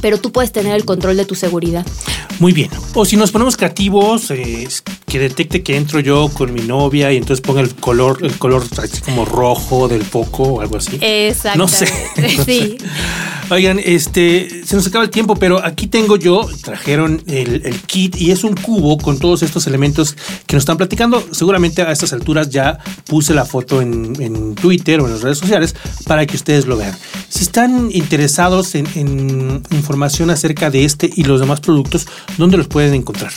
pero 0.00 0.18
tú 0.18 0.32
puedes 0.32 0.52
tener 0.52 0.74
el 0.74 0.84
control 0.84 1.16
de 1.16 1.24
tu 1.24 1.34
seguridad. 1.34 1.86
Muy 2.38 2.52
bien. 2.52 2.70
O 2.94 3.04
si 3.04 3.16
nos 3.16 3.30
ponemos 3.30 3.56
creativos, 3.56 4.30
eh, 4.30 4.68
que 5.06 5.18
detecte 5.18 5.62
que 5.62 5.76
entro 5.76 6.00
yo 6.00 6.30
con 6.32 6.54
mi 6.54 6.62
novia 6.62 7.12
y 7.12 7.18
entonces 7.18 7.42
ponga 7.42 7.60
el 7.60 7.74
color, 7.74 8.18
el 8.22 8.36
color 8.38 8.64
así 8.82 9.00
como 9.02 9.24
rojo 9.24 9.86
del 9.86 10.04
foco 10.04 10.44
o 10.44 10.60
algo 10.60 10.76
así. 10.76 10.98
Exacto. 11.00 11.58
No 11.62 11.68
sé. 11.68 11.86
sí. 12.44 12.76
Oigan, 13.50 13.78
este, 13.84 14.64
se 14.64 14.74
nos 14.74 14.86
acaba 14.86 15.04
el 15.04 15.10
tiempo, 15.10 15.36
pero 15.36 15.62
aquí 15.62 15.86
tengo 15.86 16.16
yo, 16.16 16.48
trajeron 16.62 17.22
el, 17.26 17.78
kit 17.82 18.16
y 18.16 18.30
es 18.30 18.44
un 18.44 18.54
cubo 18.54 18.96
con 18.96 19.18
todos 19.18 19.42
estos 19.42 19.66
elementos 19.66 20.16
que 20.46 20.56
nos 20.56 20.62
están 20.62 20.78
platicando. 20.78 21.22
Seguramente 21.32 21.82
a 21.82 21.92
estas 21.92 22.14
alturas 22.14 22.48
ya 22.48 22.78
puse 23.06 23.34
la 23.34 23.44
foto 23.44 23.82
en, 23.82 24.54
Twitter 24.54 25.00
o 25.00 25.06
en 25.06 25.12
las 25.12 25.20
redes 25.20 25.38
sociales 25.38 25.74
para 26.06 26.24
que 26.24 26.36
ustedes 26.36 26.66
lo 26.66 26.78
vean. 26.78 26.96
Si 27.28 27.42
están 27.42 27.90
interesados 27.92 28.74
en, 28.74 28.86
en 28.94 29.62
información 29.72 30.30
acerca 30.30 30.70
de 30.70 30.86
este 30.86 31.10
y 31.14 31.24
los 31.24 31.38
demás 31.38 31.60
productos, 31.60 32.06
¿dónde 32.36 32.56
los 32.56 32.68
pueden 32.68 32.94
encontrar? 32.94 33.32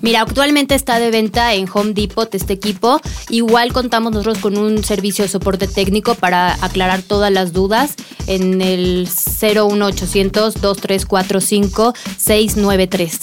Mira, 0.00 0.22
actualmente 0.22 0.74
está 0.74 1.00
de 1.00 1.10
venta 1.10 1.54
en 1.54 1.66
Home 1.72 1.92
Depot 1.92 2.32
este 2.34 2.52
equipo. 2.52 3.00
Igual 3.30 3.72
contamos 3.72 4.12
nosotros 4.12 4.38
con 4.38 4.56
un 4.56 4.84
servicio 4.84 5.24
de 5.24 5.28
soporte 5.28 5.66
técnico 5.66 6.14
para 6.14 6.54
aclarar 6.64 7.02
todas 7.02 7.32
las 7.32 7.52
dudas 7.52 7.94
en 8.26 8.62
el 8.62 9.08
01800 9.08 10.60
2345 10.60 11.94
693. 12.16 13.20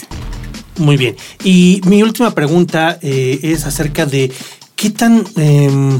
Muy 0.77 0.97
bien. 0.97 1.15
Y 1.43 1.81
mi 1.86 2.03
última 2.03 2.31
pregunta 2.31 2.99
eh, 3.01 3.39
es 3.41 3.65
acerca 3.65 4.05
de 4.05 4.31
qué 4.75 4.89
tan... 4.89 5.25
Em, 5.38 5.99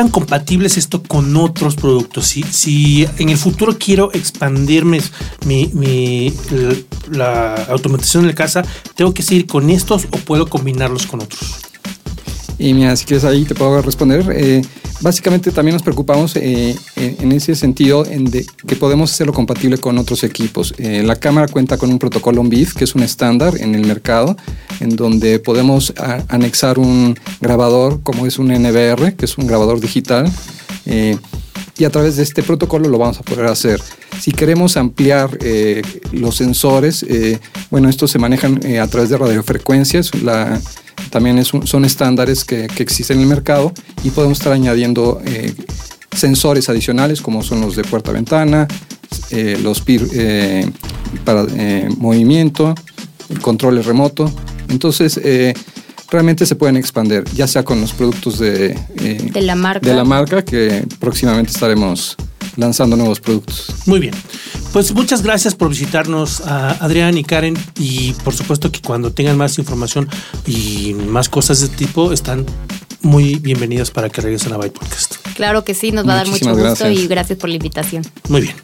tan 0.00 0.08
compatible 0.08 0.66
es 0.66 0.78
esto 0.78 1.02
con 1.02 1.36
otros 1.36 1.76
productos? 1.76 2.26
Si, 2.26 2.42
si 2.42 3.06
en 3.18 3.28
el 3.28 3.36
futuro 3.36 3.76
quiero 3.78 4.10
expandirme 4.14 4.98
mi, 5.44 6.32
la, 7.10 7.54
automatización 7.68 8.22
de 8.22 8.30
la 8.30 8.34
casa, 8.34 8.62
¿tengo 8.94 9.12
que 9.12 9.22
seguir 9.22 9.46
con 9.46 9.68
estos 9.68 10.06
o 10.06 10.16
puedo 10.16 10.48
combinarlos 10.48 11.04
con 11.04 11.20
otros? 11.20 11.60
Y 12.58 12.72
mira, 12.72 12.96
si 12.96 13.04
quieres 13.04 13.26
ahí 13.26 13.44
te 13.44 13.54
puedo 13.54 13.82
responder. 13.82 14.24
Eh, 14.34 14.62
básicamente 15.00 15.50
también 15.50 15.74
nos 15.74 15.82
preocupamos 15.82 16.36
eh, 16.36 16.76
en, 16.96 17.32
ese 17.32 17.54
sentido 17.54 18.04
en 18.06 18.24
de 18.24 18.46
que 18.66 18.76
podemos 18.76 19.12
hacerlo 19.12 19.32
compatible 19.32 19.78
con 19.78 19.98
otros 19.98 20.24
equipos. 20.24 20.74
Eh, 20.78 21.02
la 21.04 21.16
cámara 21.16 21.48
cuenta 21.48 21.78
con 21.78 21.90
un 21.90 21.98
protocolo 21.98 22.42
BIF, 22.42 22.74
que 22.74 22.84
es 22.84 22.94
un 22.94 23.02
estándar 23.02 23.54
en 23.58 23.74
el 23.74 23.86
mercado, 23.86 24.36
en 24.80 24.96
donde 24.96 25.38
podemos 25.38 25.92
anexar 26.28 26.78
un 26.78 27.18
grabador 27.40 28.00
como 28.02 28.26
es 28.26 28.38
un 28.38 28.48
NVR, 28.48 29.14
que 29.14 29.24
es 29.24 29.38
un 29.38 29.46
grabador 29.46 29.80
digital. 29.80 30.30
y 30.86 31.84
a 31.84 31.90
través 31.90 32.16
de 32.16 32.22
este 32.22 32.42
protocolo 32.42 32.88
lo 32.88 32.98
vamos 32.98 33.18
a 33.18 33.22
poder 33.22 33.46
hacer. 33.46 33.80
Si 34.20 34.32
queremos 34.32 34.76
ampliar 34.76 35.38
los 36.12 36.36
sensores, 36.36 37.06
bueno, 37.70 37.88
estos 37.88 38.10
se 38.10 38.18
manejan 38.18 38.60
a 38.76 38.86
través 38.86 39.08
de 39.08 39.16
radiofrecuencias. 39.16 40.10
También 41.10 41.44
son 41.44 41.84
estándares 41.84 42.44
que, 42.44 42.68
existen 42.78 43.18
en 43.18 43.24
el 43.24 43.28
mercado 43.28 43.72
y 44.02 44.10
podemos 44.10 44.38
estar 44.38 44.52
añadiendo 44.52 45.20
eh, 45.24 45.52
sensores 46.16 46.68
adicionales 46.68 47.20
como 47.20 47.42
son 47.42 47.60
los 47.60 47.76
de 47.76 47.82
puerta-ventana, 47.82 48.66
eh, 49.30 49.58
los 49.62 49.80
PIR 49.80 50.08
eh, 50.12 50.70
para 51.24 51.46
movimiento, 51.98 52.74
controles 53.42 53.86
remoto. 53.86 54.32
Entonces, 54.68 55.20
realmente 56.10 56.46
se 56.46 56.54
pueden 56.54 56.76
expandir, 56.76 57.24
ya 57.34 57.46
sea 57.46 57.64
con 57.64 57.80
los 57.80 57.92
productos 57.92 58.38
de, 58.38 58.78
de, 58.94 59.42
la 59.42 59.56
marca. 59.56 59.88
de 59.88 59.94
la 59.94 60.04
marca, 60.04 60.44
que 60.44 60.84
próximamente 61.00 61.50
estaremos 61.50 62.16
lanzando 62.56 62.96
nuevos 62.96 63.20
productos. 63.20 63.74
Muy 63.86 64.00
bien. 64.00 64.14
Pues 64.72 64.92
muchas 64.94 65.22
gracias 65.22 65.54
por 65.54 65.68
visitarnos, 65.68 66.40
a 66.42 66.70
Adrián 66.84 67.18
y 67.18 67.24
Karen. 67.24 67.56
Y 67.78 68.12
por 68.24 68.34
supuesto 68.34 68.70
que 68.70 68.80
cuando 68.80 69.12
tengan 69.12 69.36
más 69.36 69.58
información 69.58 70.08
y 70.46 70.94
más 70.94 71.28
cosas 71.28 71.60
de 71.60 71.66
este 71.66 71.76
tipo, 71.78 72.12
están 72.12 72.46
muy 73.02 73.36
bienvenidos 73.36 73.90
para 73.90 74.08
que 74.08 74.20
regresen 74.20 74.52
a 74.52 74.56
Byte 74.56 74.78
Podcast. 74.78 75.16
Claro 75.34 75.64
que 75.64 75.74
sí, 75.74 75.90
nos 75.90 76.06
va 76.06 76.12
a 76.12 76.16
dar 76.16 76.28
mucho 76.28 76.54
gusto 76.54 76.88
y 76.90 77.06
gracias 77.06 77.38
por 77.38 77.48
la 77.48 77.56
invitación. 77.56 78.04
Muy 78.28 78.42
bien. 78.42 78.54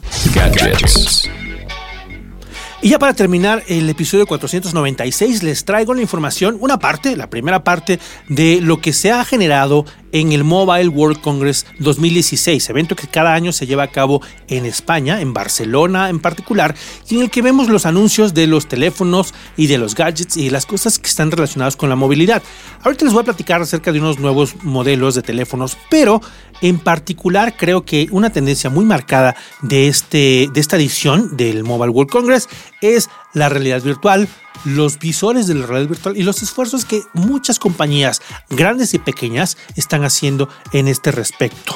Y 2.79 2.89
ya 2.89 2.99
para 2.99 3.13
terminar 3.13 3.63
el 3.67 3.89
episodio 3.89 4.27
496 4.27 5.41
les 5.41 5.65
traigo 5.65 5.95
la 5.95 6.01
información, 6.01 6.57
una 6.59 6.77
parte, 6.77 7.17
la 7.17 7.27
primera 7.27 7.63
parte 7.63 7.99
de 8.29 8.61
lo 8.61 8.79
que 8.79 8.93
se 8.93 9.11
ha 9.11 9.25
generado 9.25 9.83
en 10.11 10.31
el 10.31 10.43
Mobile 10.43 10.89
World 10.89 11.21
Congress 11.21 11.65
2016, 11.79 12.69
evento 12.69 12.95
que 12.95 13.07
cada 13.07 13.33
año 13.33 13.51
se 13.51 13.67
lleva 13.67 13.83
a 13.83 13.91
cabo 13.91 14.21
en 14.47 14.65
España, 14.65 15.21
en 15.21 15.33
Barcelona 15.33 16.09
en 16.09 16.19
particular, 16.19 16.75
y 17.09 17.15
en 17.15 17.23
el 17.23 17.29
que 17.29 17.41
vemos 17.41 17.69
los 17.69 17.85
anuncios 17.85 18.33
de 18.33 18.47
los 18.47 18.67
teléfonos 18.67 19.33
y 19.55 19.67
de 19.67 19.77
los 19.77 19.95
gadgets 19.95 20.37
y 20.37 20.49
las 20.49 20.65
cosas 20.65 20.99
que 20.99 21.07
están 21.07 21.31
relacionadas 21.31 21.75
con 21.75 21.89
la 21.89 21.95
movilidad. 21.95 22.41
Ahorita 22.83 23.05
les 23.05 23.13
voy 23.13 23.21
a 23.21 23.25
platicar 23.25 23.61
acerca 23.61 23.91
de 23.91 23.99
unos 23.99 24.19
nuevos 24.19 24.55
modelos 24.63 25.15
de 25.15 25.21
teléfonos, 25.21 25.77
pero 25.89 26.21
en 26.61 26.79
particular 26.79 27.55
creo 27.57 27.85
que 27.85 28.07
una 28.11 28.31
tendencia 28.31 28.69
muy 28.69 28.85
marcada 28.85 29.35
de, 29.61 29.87
este, 29.87 30.49
de 30.51 30.59
esta 30.59 30.77
edición 30.77 31.37
del 31.37 31.63
Mobile 31.63 31.91
World 31.91 32.11
Congress 32.11 32.49
es 32.81 33.09
la 33.33 33.49
realidad 33.49 33.81
virtual, 33.81 34.27
los 34.65 34.99
visores 34.99 35.47
de 35.47 35.55
la 35.55 35.65
realidad 35.65 35.89
virtual 35.89 36.17
y 36.17 36.23
los 36.23 36.41
esfuerzos 36.41 36.85
que 36.85 37.03
muchas 37.13 37.59
compañías, 37.59 38.21
grandes 38.49 38.93
y 38.93 38.99
pequeñas, 38.99 39.57
están 39.75 40.03
haciendo 40.03 40.49
en 40.71 40.87
este 40.87 41.11
respecto. 41.11 41.75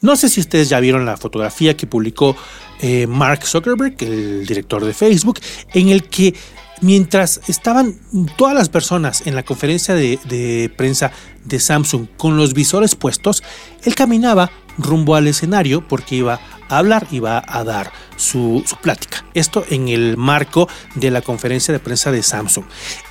No 0.00 0.16
sé 0.16 0.28
si 0.28 0.40
ustedes 0.40 0.68
ya 0.68 0.80
vieron 0.80 1.06
la 1.06 1.16
fotografía 1.16 1.76
que 1.76 1.86
publicó 1.86 2.36
eh, 2.80 3.06
Mark 3.06 3.46
Zuckerberg, 3.46 3.94
el 4.00 4.44
director 4.46 4.84
de 4.84 4.92
Facebook, 4.94 5.38
en 5.72 5.90
el 5.90 6.08
que 6.08 6.34
mientras 6.82 7.40
estaban 7.46 7.96
todas 8.36 8.54
las 8.54 8.68
personas 8.68 9.26
en 9.26 9.34
la 9.34 9.44
conferencia 9.44 9.94
de, 9.94 10.70
prensa 10.76 11.12
de 11.44 11.60
Samsung 11.60 12.08
con 12.16 12.36
los 12.36 12.52
visores 12.52 12.96
puestos, 12.96 13.42
él 13.84 13.94
caminaba 13.94 14.50
rumbo 14.78 15.14
al 15.14 15.26
escenario 15.26 15.86
porque 15.86 16.16
iba 16.16 16.40
a 16.68 16.78
hablar, 16.78 17.06
iba 17.10 17.42
a 17.46 17.64
dar 17.64 17.92
su, 18.16 18.64
plática. 18.80 19.24
Esto 19.34 19.64
en 19.68 19.88
el 19.88 20.16
marco 20.16 20.68
de 20.94 21.10
la 21.10 21.22
conferencia 21.22 21.72
de 21.72 21.80
prensa 21.80 22.10
de 22.10 22.22
Samsung. 22.22 22.64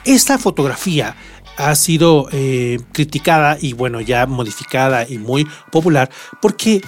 Esta 0.05 0.37
fotografía 0.37 1.15
ha 1.57 1.75
sido 1.75 2.27
eh, 2.31 2.79
criticada 2.91 3.57
y 3.59 3.73
bueno, 3.73 4.01
ya 4.01 4.25
modificada 4.25 5.07
y 5.07 5.17
muy 5.17 5.47
popular 5.71 6.09
porque 6.41 6.81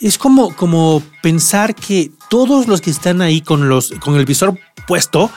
es 0.00 0.18
como, 0.18 0.54
como 0.56 1.02
pensar 1.22 1.74
que 1.74 2.10
todos 2.28 2.66
los 2.66 2.80
que 2.80 2.90
están 2.90 3.22
ahí 3.22 3.40
con, 3.40 3.68
los, 3.68 3.92
con 4.00 4.16
el 4.16 4.24
visor 4.24 4.58
puesto 4.86 5.30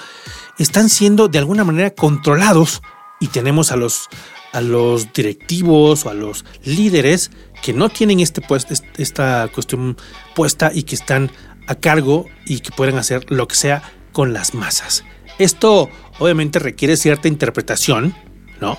están 0.58 0.90
siendo 0.90 1.28
de 1.28 1.40
alguna 1.40 1.64
manera 1.64 1.92
controlados 1.92 2.82
y 3.20 3.28
tenemos 3.28 3.72
a 3.72 3.76
los, 3.76 4.10
a 4.54 4.62
los 4.62 5.12
directivos 5.12 6.06
o 6.06 6.10
a 6.10 6.14
los 6.14 6.46
líderes 6.64 7.32
que 7.62 7.74
no 7.74 7.90
tienen 7.90 8.22
este 8.22 8.40
puesto, 8.40 8.74
esta 8.98 9.50
cuestión 9.54 9.98
puesta 10.36 10.72
y 10.74 10.84
que 10.84 10.96
están 10.96 11.32
a 11.68 11.76
cargo 11.76 12.28
y 12.46 12.60
que 12.60 12.72
pueden 12.72 12.98
hacer 12.98 13.26
lo 13.30 13.48
que 13.48 13.56
sea 13.56 13.84
con 14.12 14.32
las 14.32 14.54
masas. 14.54 15.04
Esto 15.40 15.90
obviamente 16.20 16.60
requiere 16.60 16.96
cierta 16.96 17.28
interpretación, 17.28 18.16
¿no? 18.62 18.78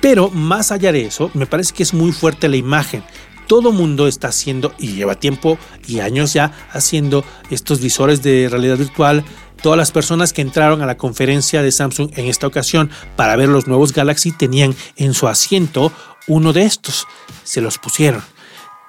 Pero 0.00 0.30
más 0.30 0.72
allá 0.72 0.92
de 0.92 1.06
eso, 1.06 1.30
me 1.34 1.46
parece 1.46 1.72
que 1.72 1.82
es 1.82 1.94
muy 1.94 2.12
fuerte 2.12 2.48
la 2.48 2.56
imagen. 2.56 3.02
Todo 3.46 3.72
mundo 3.72 4.08
está 4.08 4.28
haciendo, 4.28 4.74
y 4.78 4.94
lleva 4.94 5.14
tiempo 5.14 5.58
y 5.86 6.00
años 6.00 6.32
ya, 6.32 6.52
haciendo 6.72 7.24
estos 7.50 7.80
visores 7.80 8.22
de 8.22 8.48
realidad 8.50 8.78
virtual. 8.78 9.24
Todas 9.64 9.78
las 9.78 9.92
personas 9.92 10.34
que 10.34 10.42
entraron 10.42 10.82
a 10.82 10.86
la 10.86 10.98
conferencia 10.98 11.62
de 11.62 11.72
Samsung 11.72 12.10
en 12.16 12.26
esta 12.26 12.46
ocasión 12.46 12.90
para 13.16 13.34
ver 13.34 13.48
los 13.48 13.66
nuevos 13.66 13.94
Galaxy 13.94 14.30
tenían 14.30 14.76
en 14.96 15.14
su 15.14 15.26
asiento 15.26 15.90
uno 16.26 16.52
de 16.52 16.64
estos. 16.64 17.06
Se 17.44 17.62
los 17.62 17.78
pusieron. 17.78 18.22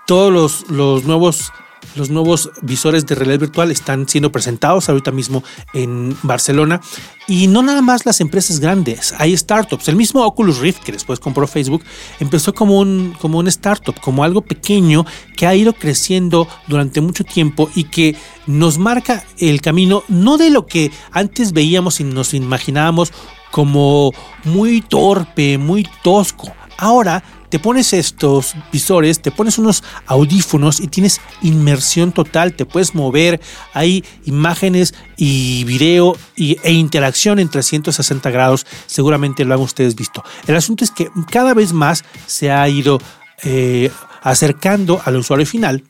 Todos 0.06 0.34
los, 0.34 0.70
los 0.70 1.06
nuevos 1.06 1.54
los 1.96 2.10
nuevos 2.10 2.50
visores 2.62 3.06
de 3.06 3.16
realidad 3.16 3.40
virtual 3.40 3.72
están 3.72 4.10
siendo 4.10 4.32
presentados 4.32 4.90
ahorita 4.90 5.12
mismo 5.12 5.44
en 5.74 6.18
Barcelona. 6.24 6.82
Y 7.28 7.48
no 7.48 7.64
nada 7.64 7.82
más 7.82 8.06
las 8.06 8.20
empresas 8.20 8.60
grandes, 8.60 9.14
hay 9.18 9.36
startups. 9.36 9.88
El 9.88 9.96
mismo 9.96 10.26
Oculus 10.26 10.60
Rift, 10.60 10.84
que 10.84 10.92
después 10.92 11.20
compró 11.20 11.48
Facebook, 11.48 11.84
empezó 12.20 12.54
como 12.54 12.80
un, 12.80 13.16
como 13.22 13.40
un 13.40 13.48
startup, 13.48 14.00
como 14.02 14.24
algo 14.24 14.42
pequeño 14.42 15.06
que 15.38 15.48
ha 15.48 15.56
ido 15.56 15.74
creciendo 15.74 16.48
durante 16.68 17.00
mucho 17.00 17.24
tiempo 17.24 17.70
y 17.76 17.86
que 17.86 18.16
nos 18.48 18.78
marca 18.78 19.24
el 19.38 19.62
camino, 19.62 20.04
no 20.08 20.38
de 20.38 20.50
lo 20.50 20.66
que 20.66 20.92
antes 21.12 21.54
veíamos 21.54 22.00
y 22.00 22.04
nos 22.04 22.34
imaginábamos 22.34 23.12
como 23.52 24.12
muy 24.44 24.82
torpe, 24.82 25.58
muy 25.58 25.88
tosco. 26.04 26.52
Ahora 26.78 27.24
te 27.50 27.60
pones 27.60 27.94
estos 27.94 28.54
visores, 28.72 29.22
te 29.22 29.32
pones 29.32 29.58
unos 29.58 29.82
audífonos 30.08 30.82
y 30.82 30.88
tienes 30.88 31.22
inmersión 31.42 32.12
total, 32.12 32.54
te 32.54 32.66
puedes 32.66 32.94
mover, 32.96 33.40
hay 33.74 34.04
imágenes 34.26 34.94
y 35.16 35.64
video 35.64 36.18
e 36.36 36.74
interacción 36.74 37.40
en 37.40 37.48
360 37.48 38.30
grados, 38.30 38.66
seguramente 38.88 39.46
lo 39.46 39.54
han 39.54 39.62
ustedes 39.62 39.96
visto. 39.96 40.22
El 40.48 40.58
asunto 40.58 40.84
es 40.84 40.92
que 40.92 41.10
cada 41.32 41.54
vez 41.54 41.72
más 41.72 42.04
se 42.26 42.52
ha 42.52 42.68
ido 42.68 43.00
eh, 43.44 43.90
acercando 44.22 45.02
al 45.06 45.16
usuario 45.16 45.46
final 45.46 45.82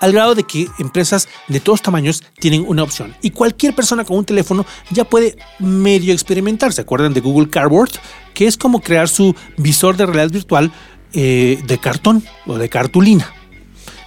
al 0.00 0.12
grado 0.12 0.34
de 0.34 0.44
que 0.44 0.68
empresas 0.78 1.28
de 1.48 1.60
todos 1.60 1.82
tamaños 1.82 2.22
tienen 2.38 2.64
una 2.66 2.82
opción 2.82 3.14
y 3.22 3.30
cualquier 3.30 3.74
persona 3.74 4.04
con 4.04 4.18
un 4.18 4.24
teléfono 4.24 4.66
ya 4.90 5.04
puede 5.04 5.36
medio 5.58 6.12
experimentar. 6.12 6.72
¿Se 6.72 6.82
acuerdan 6.82 7.14
de 7.14 7.20
Google 7.20 7.50
Cardboard? 7.50 7.90
Que 8.34 8.46
es 8.46 8.56
como 8.56 8.80
crear 8.80 9.08
su 9.08 9.34
visor 9.56 9.96
de 9.96 10.06
realidad 10.06 10.30
virtual 10.30 10.72
eh, 11.12 11.60
de 11.66 11.78
cartón 11.78 12.22
o 12.46 12.56
de 12.56 12.68
cartulina. 12.68 13.32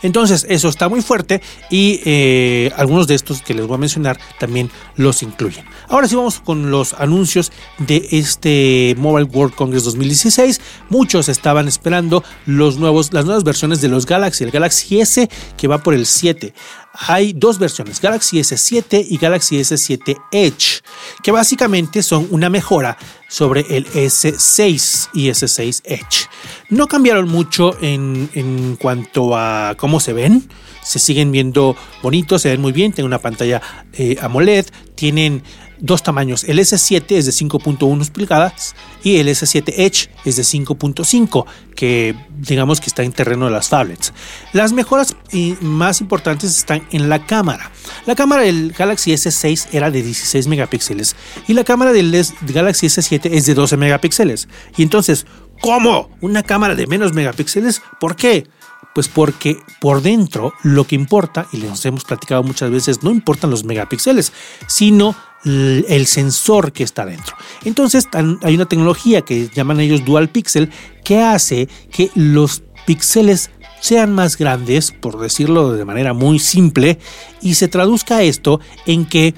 Entonces, 0.03 0.45
eso 0.49 0.69
está 0.69 0.89
muy 0.89 1.01
fuerte 1.01 1.41
y 1.69 2.01
eh, 2.05 2.71
algunos 2.75 3.07
de 3.07 3.15
estos 3.15 3.41
que 3.41 3.53
les 3.53 3.65
voy 3.65 3.75
a 3.75 3.79
mencionar 3.79 4.19
también 4.39 4.69
los 4.95 5.23
incluyen. 5.23 5.65
Ahora 5.87 6.07
sí 6.07 6.15
vamos 6.15 6.39
con 6.39 6.69
los 6.69 6.93
anuncios 6.93 7.51
de 7.79 8.07
este 8.11 8.95
Mobile 8.97 9.29
World 9.33 9.55
Congress 9.55 9.85
2016. 9.85 10.61
Muchos 10.89 11.29
estaban 11.29 11.67
esperando 11.67 12.23
los 12.45 12.77
nuevos, 12.77 13.13
las 13.13 13.25
nuevas 13.25 13.43
versiones 13.43 13.81
de 13.81 13.87
los 13.87 14.05
Galaxy, 14.05 14.43
el 14.43 14.51
Galaxy 14.51 14.99
S 14.99 15.29
que 15.57 15.67
va 15.67 15.79
por 15.79 15.93
el 15.93 16.05
7 16.05 16.53
hay 16.93 17.33
dos 17.33 17.57
versiones, 17.57 17.99
Galaxy 17.99 18.39
S7 18.39 19.05
y 19.09 19.17
Galaxy 19.17 19.57
S7 19.57 20.15
Edge, 20.31 20.81
que 21.23 21.31
básicamente 21.31 22.03
son 22.03 22.27
una 22.29 22.49
mejora 22.49 22.97
sobre 23.27 23.61
el 23.75 23.87
S6 23.87 25.09
y 25.13 25.29
S6 25.29 25.81
Edge. 25.85 26.29
No 26.69 26.87
cambiaron 26.87 27.27
mucho 27.27 27.75
en, 27.81 28.77
cuanto 28.79 29.35
a 29.35 29.73
cómo 29.75 29.99
se 29.99 30.13
ven, 30.13 30.47
se 30.83 30.99
siguen 30.99 31.31
viendo 31.31 31.75
bonitos, 32.03 32.43
se 32.43 32.49
ven 32.49 32.61
muy 32.61 32.71
bien, 32.71 32.91
tienen 32.91 33.07
una 33.07 33.19
pantalla 33.19 33.61
eh, 33.93 34.17
AMOLED, 34.21 34.67
tienen 34.93 35.41
dos 35.79 36.03
tamaños. 36.03 36.43
El 36.43 36.59
S7 36.59 37.11
es 37.11 37.25
de 37.25 37.31
5.1 37.31 38.09
pulgadas 38.11 38.75
y 39.03 39.17
el 39.17 39.27
S7 39.27 39.73
Edge 39.77 40.09
es 40.25 40.35
de 40.35 40.43
5.5, 40.43 41.45
que 41.75 42.15
digamos 42.37 42.79
que 42.79 42.87
está 42.87 43.03
en 43.03 43.11
terreno 43.11 43.45
de 43.45 43.51
las 43.51 43.69
tablets. 43.69 44.13
Las 44.53 44.73
mejoras 44.73 45.15
más 45.61 46.01
importantes 46.01 46.57
están 46.57 46.87
en 46.91 47.09
la 47.09 47.25
cámara. 47.25 47.71
La 48.05 48.15
cámara 48.15 48.43
del 48.43 48.71
Galaxy 48.71 49.11
S6 49.11 49.67
era 49.71 49.91
de 49.91 50.01
16 50.01 50.47
megapíxeles 50.47 51.15
y 51.47 51.53
la 51.53 51.63
cámara 51.63 51.91
del 51.91 52.11
Galaxy 52.41 52.87
S7 52.87 53.29
es 53.31 53.45
de 53.45 53.53
12 53.53 53.77
megapíxeles. 53.77 54.47
Y 54.77 54.83
entonces, 54.83 55.25
¿cómo? 55.61 56.09
¿Una 56.21 56.43
cámara 56.43 56.75
de 56.75 56.87
menos 56.87 57.13
megapíxeles? 57.13 57.81
¿Por 57.99 58.15
qué? 58.15 58.47
Pues 58.93 59.07
porque 59.07 59.57
por 59.81 60.01
dentro 60.03 60.53
lo 60.61 60.85
que 60.85 60.93
importa, 60.93 61.47
y 61.51 61.57
les 61.57 61.83
hemos 61.85 62.03
platicado 62.03 62.43
muchas 62.43 62.69
veces, 62.69 63.01
no 63.01 63.09
importan 63.09 63.49
los 63.49 63.63
megapíxeles, 63.63 64.31
sino 64.67 65.15
el 65.45 66.05
sensor 66.07 66.71
que 66.71 66.83
está 66.83 67.05
dentro. 67.05 67.35
Entonces 67.65 68.07
hay 68.13 68.55
una 68.55 68.65
tecnología 68.65 69.21
que 69.21 69.49
llaman 69.53 69.79
ellos 69.79 70.05
dual 70.05 70.29
pixel 70.29 70.71
que 71.03 71.19
hace 71.19 71.67
que 71.91 72.11
los 72.15 72.63
píxeles 72.85 73.49
sean 73.81 74.13
más 74.13 74.37
grandes, 74.37 74.91
por 74.91 75.19
decirlo 75.19 75.73
de 75.73 75.83
manera 75.83 76.13
muy 76.13 76.39
simple, 76.39 76.99
y 77.41 77.55
se 77.55 77.67
traduzca 77.67 78.23
esto 78.23 78.61
en 78.85 79.05
que 79.05 79.33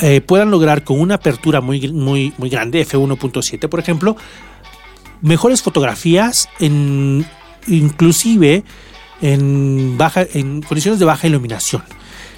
eh, 0.00 0.20
puedan 0.20 0.50
lograr 0.50 0.82
con 0.82 1.00
una 1.00 1.16
apertura 1.16 1.60
muy, 1.60 1.92
muy, 1.92 2.32
muy 2.36 2.50
grande, 2.50 2.84
f1.7 2.84 3.68
por 3.68 3.78
ejemplo, 3.78 4.16
mejores 5.20 5.62
fotografías 5.62 6.48
en 6.58 7.24
inclusive 7.66 8.64
en, 9.20 9.98
en 10.34 10.62
condiciones 10.62 10.98
de 10.98 11.04
baja 11.04 11.26
iluminación. 11.26 11.82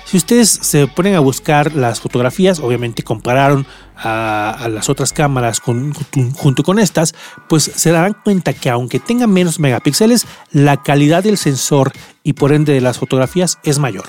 Si 0.04 0.16
ustedes 0.16 0.50
se 0.50 0.86
ponen 0.86 1.14
a 1.14 1.20
buscar 1.20 1.74
las 1.74 2.00
fotografías, 2.00 2.60
obviamente 2.60 3.02
compararon 3.02 3.66
a, 3.96 4.68
las 4.70 4.88
otras 4.88 5.12
cámaras 5.12 5.60
junto 5.60 6.62
con 6.62 6.78
estas, 6.78 7.14
pues 7.48 7.64
se 7.74 7.92
darán 7.92 8.16
cuenta 8.24 8.52
que 8.52 8.68
aunque 8.68 8.98
tengan 8.98 9.32
menos 9.32 9.58
megapíxeles, 9.58 10.26
la 10.50 10.82
calidad 10.82 11.22
del 11.22 11.38
sensor 11.38 11.92
y 12.22 12.34
por 12.34 12.52
ende 12.52 12.72
de 12.72 12.80
las 12.80 12.98
fotografías 12.98 13.58
es 13.64 13.78
mayor. 13.78 14.04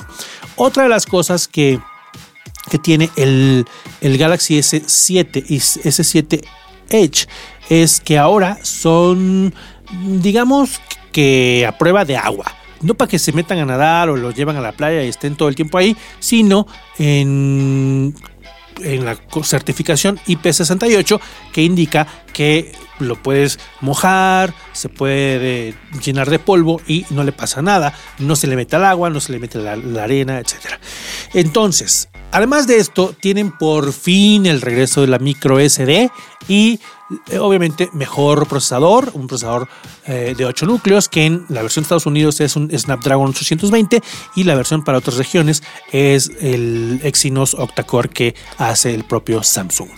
Otra 0.55 0.83
de 0.83 0.89
las 0.89 1.05
cosas 1.05 1.47
que, 1.47 1.79
que 2.69 2.79
tiene 2.79 3.09
el, 3.15 3.65
el 4.01 4.17
Galaxy 4.17 4.59
S7 4.59 5.45
y 5.47 5.57
S7 5.57 6.43
Edge 6.89 7.27
es 7.69 8.01
que 8.01 8.17
ahora 8.17 8.57
son, 8.61 9.53
digamos 10.21 10.81
que 11.11 11.65
a 11.67 11.77
prueba 11.77 12.03
de 12.03 12.17
agua 12.17 12.45
no 12.83 12.93
para 12.93 13.09
que 13.09 13.19
se 13.19 13.31
metan 13.31 13.59
a 13.59 13.65
nadar 13.65 14.09
o 14.09 14.15
los 14.15 14.35
llevan 14.35 14.57
a 14.57 14.61
la 14.61 14.71
playa 14.71 15.03
y 15.03 15.09
estén 15.09 15.35
todo 15.35 15.49
el 15.49 15.55
tiempo 15.55 15.77
ahí, 15.77 15.95
sino 16.19 16.67
en, 16.97 18.15
en 18.81 19.05
la 19.05 19.17
certificación 19.43 20.19
IP68 20.27 21.19
que 21.51 21.63
indica 21.63 22.07
que 22.33 22.73
lo 22.99 23.15
puedes 23.15 23.59
mojar, 23.81 24.53
se 24.71 24.89
puede 24.89 25.75
llenar 26.03 26.29
de 26.29 26.39
polvo 26.39 26.81
y 26.87 27.05
no 27.09 27.23
le 27.23 27.31
pasa 27.31 27.61
nada, 27.61 27.93
no 28.19 28.35
se 28.35 28.47
le 28.47 28.55
mete 28.55 28.75
al 28.75 28.85
agua, 28.85 29.09
no 29.09 29.19
se 29.19 29.31
le 29.31 29.39
mete 29.39 29.59
la, 29.59 29.75
la 29.75 30.03
arena, 30.03 30.39
etc. 30.39 30.79
Entonces, 31.33 32.09
además 32.33 32.67
de 32.67 32.77
esto, 32.77 33.15
tienen 33.19 33.51
por 33.51 33.93
fin 33.93 34.45
el 34.45 34.59
regreso 34.59 35.01
de 35.01 35.07
la 35.07 35.19
micro 35.19 35.59
SD 35.59 36.09
y 36.47 36.79
eh, 37.29 37.37
obviamente 37.37 37.89
mejor 37.93 38.47
procesador, 38.47 39.11
un 39.13 39.27
procesador 39.27 39.69
eh, 40.05 40.33
de 40.35 40.45
8 40.45 40.65
núcleos 40.65 41.07
que 41.07 41.25
en 41.25 41.45
la 41.49 41.61
versión 41.61 41.83
de 41.83 41.85
Estados 41.85 42.07
Unidos 42.07 42.41
es 42.41 42.55
un 42.55 42.69
Snapdragon 42.77 43.29
820 43.29 44.01
y 44.35 44.43
la 44.43 44.55
versión 44.55 44.83
para 44.83 44.97
otras 44.97 45.17
regiones 45.17 45.63
es 45.91 46.31
el 46.41 46.99
Exynos 47.03 47.53
octa-core 47.53 48.09
que 48.09 48.35
hace 48.57 48.93
el 48.93 49.03
propio 49.03 49.43
Samsung. 49.43 49.89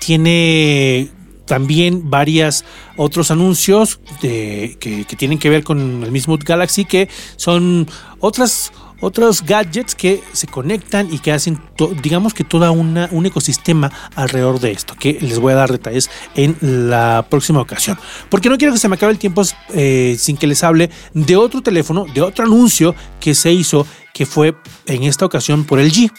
Tiene 0.00 1.10
también 1.46 2.10
varios 2.10 2.64
otros 2.96 3.30
anuncios 3.30 4.00
que, 4.20 4.76
que, 4.80 5.04
tienen 5.16 5.38
que 5.38 5.50
ver 5.50 5.62
con 5.62 6.02
el 6.02 6.10
mismo 6.10 6.38
Galaxy 6.38 6.84
que 6.84 7.08
son 7.36 7.86
otras 8.20 8.72
otros 9.04 9.42
gadgets 9.42 9.94
que 9.94 10.22
se 10.32 10.46
conectan 10.46 11.12
y 11.12 11.18
que 11.18 11.30
hacen, 11.30 11.60
digamos 12.02 12.32
que 12.32 12.44
una, 12.54 13.08
un 13.12 13.26
ecosistema 13.26 13.92
alrededor 14.16 14.60
de 14.60 14.72
esto, 14.72 14.94
que 14.98 15.18
les 15.20 15.38
voy 15.38 15.52
a 15.52 15.56
dar 15.56 15.70
detalles 15.70 16.10
en 16.34 16.56
la 16.60 17.26
próxima 17.28 17.60
ocasión. 17.60 17.98
Porque 18.30 18.48
no 18.48 18.56
quiero 18.56 18.72
que 18.72 18.78
se 18.78 18.88
me 18.88 18.96
acabe 18.96 19.12
el 19.12 19.18
tiempo 19.18 19.42
eh, 19.74 20.16
sin 20.18 20.38
que 20.38 20.46
les 20.46 20.64
hable 20.64 20.90
de 21.12 21.36
otro 21.36 21.60
teléfono, 21.60 22.06
de 22.14 22.22
otro 22.22 22.46
anuncio 22.46 22.94
que 23.20 23.34
se 23.34 23.52
hizo, 23.52 23.86
que 24.14 24.24
fue 24.24 24.56
en 24.86 25.02
esta 25.02 25.26
ocasión 25.26 25.64
por 25.64 25.80
el 25.80 25.92
G. 25.92 26.10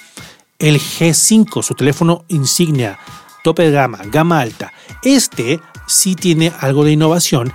El 0.59 0.79
G5, 0.79 1.63
su 1.63 1.73
teléfono 1.73 2.23
insignia, 2.27 2.99
tope 3.43 3.63
de 3.63 3.71
gama, 3.71 3.99
gama 4.11 4.41
alta. 4.41 4.71
Este 5.03 5.59
sí 5.87 6.13
tiene 6.13 6.53
algo 6.59 6.83
de 6.83 6.91
innovación 6.91 7.51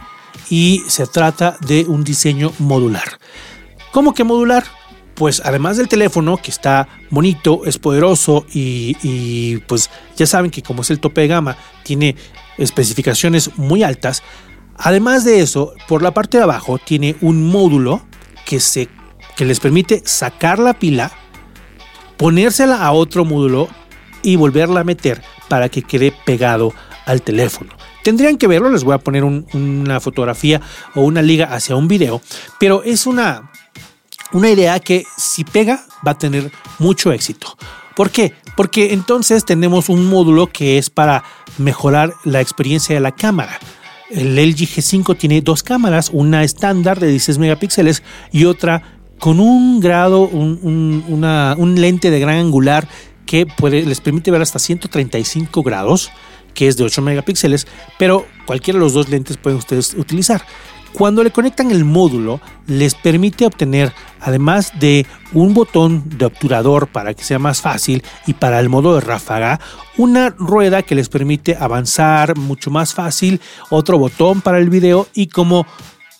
y 0.48 0.82
se 0.88 1.06
trata 1.06 1.56
de 1.60 1.84
un 1.86 2.02
diseño 2.02 2.52
modular. 2.58 3.20
¿Cómo 3.92 4.12
que 4.12 4.24
modular? 4.24 4.79
Pues 5.20 5.42
además 5.44 5.76
del 5.76 5.86
teléfono 5.86 6.38
que 6.38 6.50
está 6.50 6.88
bonito, 7.10 7.66
es 7.66 7.76
poderoso 7.76 8.46
y, 8.54 9.58
pues 9.66 9.90
ya 10.16 10.24
saben 10.24 10.50
que 10.50 10.62
como 10.62 10.80
es 10.80 10.88
el 10.88 10.98
tope 10.98 11.20
de 11.20 11.28
gama, 11.28 11.58
tiene 11.82 12.16
especificaciones 12.56 13.58
muy 13.58 13.82
altas. 13.82 14.22
Además 14.78 15.26
de 15.26 15.40
eso, 15.40 15.74
por 15.88 16.00
la 16.00 16.14
parte 16.14 16.38
de 16.38 16.44
abajo 16.44 16.78
tiene 16.78 17.16
un 17.20 17.46
módulo 17.50 18.00
que, 18.46 18.60
se, 18.60 18.88
que 19.36 19.44
les 19.44 19.60
permite 19.60 20.00
sacar 20.06 20.58
la 20.58 20.72
pila, 20.72 21.12
ponérsela 22.16 22.82
a 22.82 22.92
otro 22.92 23.26
módulo 23.26 23.68
y 24.22 24.36
volverla 24.36 24.80
a 24.80 24.84
meter 24.84 25.20
para 25.50 25.68
que 25.68 25.82
quede 25.82 26.14
pegado 26.24 26.72
al 27.04 27.20
teléfono. 27.20 27.74
Tendrían 28.02 28.38
que 28.38 28.46
verlo, 28.46 28.70
les 28.70 28.84
voy 28.84 28.94
a 28.94 28.98
poner 28.98 29.24
una 29.24 30.00
fotografía 30.00 30.62
o 30.94 31.02
una 31.02 31.20
liga 31.20 31.52
hacia 31.52 31.76
un 31.76 31.88
video, 31.88 32.22
pero 32.58 32.82
es 32.84 33.06
una 33.06 33.49
una 34.32 34.50
idea 34.50 34.78
que 34.80 35.04
si 35.16 35.44
pega 35.44 35.84
va 36.06 36.12
a 36.12 36.18
tener 36.18 36.50
mucho 36.78 37.12
éxito. 37.12 37.56
¿Por 37.94 38.10
qué? 38.10 38.32
Porque 38.56 38.92
entonces 38.92 39.44
tenemos 39.44 39.88
un 39.88 40.06
módulo 40.06 40.46
que 40.46 40.78
es 40.78 40.90
para 40.90 41.24
mejorar 41.58 42.14
la 42.24 42.40
experiencia 42.40 42.94
de 42.94 43.00
la 43.00 43.12
cámara. 43.12 43.58
El 44.10 44.36
LG 44.36 44.66
G5 44.66 45.16
tiene 45.16 45.40
dos 45.40 45.62
cámaras, 45.62 46.10
una 46.12 46.42
estándar 46.42 46.98
de 46.98 47.08
16 47.08 47.38
megapíxeles 47.38 48.02
y 48.32 48.44
otra 48.44 48.82
con 49.20 49.38
un 49.38 49.80
grado, 49.80 50.22
un, 50.22 51.74
lente 51.76 52.10
de 52.10 52.18
gran 52.18 52.36
angular 52.36 52.88
que 53.26 53.46
puede, 53.46 53.82
les 53.82 54.00
permite 54.00 54.30
ver 54.30 54.42
hasta 54.42 54.58
135 54.58 55.62
grados, 55.62 56.10
que 56.54 56.66
es 56.66 56.76
de 56.76 56.84
8 56.84 57.02
megapíxeles, 57.02 57.66
pero 57.98 58.26
cualquiera 58.46 58.78
de 58.78 58.84
los 58.84 58.94
dos 58.94 59.08
lentes 59.08 59.36
pueden 59.36 59.58
ustedes 59.58 59.94
utilizar. 59.94 60.42
Cuando 60.92 61.22
le 61.22 61.30
conectan 61.30 61.70
el 61.70 61.84
módulo, 61.84 62.40
les 62.66 62.94
permite 62.94 63.46
obtener, 63.46 63.92
además 64.20 64.72
de 64.78 65.06
un 65.32 65.54
botón 65.54 66.02
de 66.18 66.26
obturador 66.26 66.88
para 66.88 67.14
que 67.14 67.24
sea 67.24 67.38
más 67.38 67.60
fácil 67.60 68.02
y 68.26 68.34
para 68.34 68.60
el 68.60 68.68
modo 68.68 68.94
de 68.94 69.00
ráfaga, 69.00 69.60
una 69.96 70.30
rueda 70.30 70.82
que 70.82 70.94
les 70.94 71.08
permite 71.08 71.56
avanzar 71.58 72.36
mucho 72.36 72.70
más 72.70 72.92
fácil, 72.94 73.40
otro 73.70 73.98
botón 73.98 74.40
para 74.40 74.58
el 74.58 74.68
video 74.68 75.06
y 75.14 75.28
como 75.28 75.66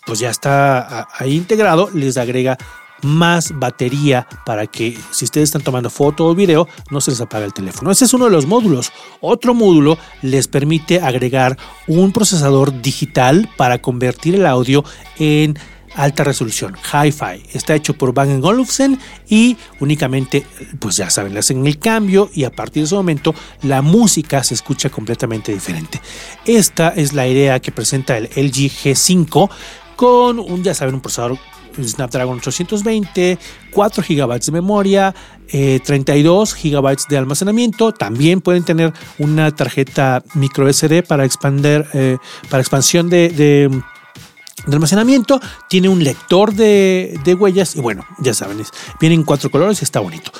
pues 0.05 0.19
ya 0.19 0.29
está 0.29 1.07
ahí 1.17 1.35
integrado, 1.35 1.89
les 1.93 2.17
agrega 2.17 2.57
más 3.03 3.57
batería 3.57 4.27
para 4.45 4.67
que 4.67 4.97
si 5.11 5.25
ustedes 5.25 5.49
están 5.49 5.63
tomando 5.63 5.89
foto 5.89 6.27
o 6.27 6.35
video 6.35 6.67
no 6.89 7.01
se 7.01 7.11
les 7.11 7.21
apague 7.21 7.45
el 7.45 7.53
teléfono. 7.53 7.91
Ese 7.91 8.05
es 8.05 8.13
uno 8.13 8.25
de 8.25 8.31
los 8.31 8.45
módulos. 8.45 8.91
Otro 9.19 9.53
módulo 9.53 9.97
les 10.21 10.47
permite 10.47 10.99
agregar 11.01 11.57
un 11.87 12.11
procesador 12.11 12.81
digital 12.81 13.49
para 13.57 13.81
convertir 13.81 14.35
el 14.35 14.45
audio 14.45 14.83
en 15.17 15.57
alta 15.95 16.23
resolución, 16.23 16.75
Hi-Fi. 16.75 17.43
Está 17.53 17.75
hecho 17.75 17.93
por 17.93 18.13
Bang 18.13 18.43
Olufsen 18.43 18.99
y 19.27 19.57
únicamente, 19.79 20.45
pues 20.79 20.97
ya 20.97 21.09
saben, 21.09 21.33
le 21.33 21.39
hacen 21.39 21.65
el 21.65 21.79
cambio 21.79 22.29
y 22.33 22.43
a 22.43 22.51
partir 22.51 22.83
de 22.83 22.85
ese 22.85 22.95
momento 22.95 23.33
la 23.63 23.81
música 23.81 24.43
se 24.43 24.53
escucha 24.53 24.89
completamente 24.89 25.53
diferente. 25.53 26.01
Esta 26.45 26.89
es 26.89 27.13
la 27.13 27.27
idea 27.27 27.59
que 27.59 27.71
presenta 27.71 28.17
el 28.17 28.25
LG 28.25 28.71
G5 28.71 29.49
con 29.95 30.39
un, 30.39 30.63
ya 30.63 30.73
saben, 30.73 30.95
un 30.95 31.01
procesador 31.01 31.37
Snapdragon 31.81 32.37
820, 32.37 33.37
4 33.71 34.03
GB 34.07 34.39
de 34.39 34.51
memoria, 34.51 35.15
32 35.49 36.53
eh, 36.53 36.69
GB 36.69 36.97
de 37.09 37.17
almacenamiento. 37.17 37.93
También 37.93 38.41
pueden 38.41 38.63
tener 38.63 38.93
una 39.19 39.51
tarjeta 39.51 40.23
micro 40.35 40.71
SD 40.71 41.03
para, 41.03 41.25
expander, 41.25 41.87
eh, 41.93 42.17
para 42.49 42.61
expansión 42.61 43.09
de, 43.09 43.69
almacenamiento. 44.67 45.39
Tiene 45.69 45.89
un 45.89 46.03
lector 46.03 46.53
de, 46.53 47.19
de, 47.23 47.33
huellas 47.33 47.75
y 47.75 47.81
bueno, 47.81 48.05
ya 48.19 48.33
saben, 48.33 48.61
vienen 48.99 49.23
cuatro 49.23 49.49
colores 49.49 49.81
y 49.81 49.85
está 49.85 49.99
bonito. 49.99 50.31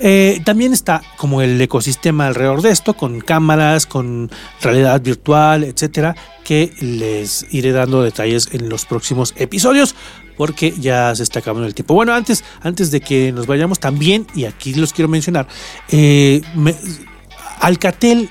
Eh, 0.00 0.40
también 0.44 0.72
está 0.72 1.02
como 1.16 1.40
el 1.40 1.60
ecosistema 1.60 2.26
alrededor 2.26 2.62
de 2.62 2.70
esto, 2.70 2.94
con 2.94 3.20
cámaras, 3.20 3.86
con 3.86 4.30
realidad 4.60 5.00
virtual, 5.00 5.64
etcétera, 5.64 6.16
que 6.42 6.72
les 6.80 7.46
iré 7.54 7.72
dando 7.72 8.02
detalles 8.02 8.48
en 8.52 8.68
los 8.68 8.86
próximos 8.86 9.34
episodios 9.36 9.94
porque 10.36 10.74
ya 10.78 11.14
se 11.14 11.22
está 11.22 11.40
acabando 11.40 11.66
el 11.66 11.74
tiempo. 11.74 11.94
Bueno, 11.94 12.14
antes, 12.14 12.44
antes 12.62 12.90
de 12.90 13.00
que 13.00 13.32
nos 13.32 13.46
vayamos 13.46 13.78
también, 13.78 14.26
y 14.34 14.44
aquí 14.44 14.74
los 14.74 14.92
quiero 14.92 15.08
mencionar, 15.08 15.46
eh, 15.88 16.40
Alcatel 17.60 18.30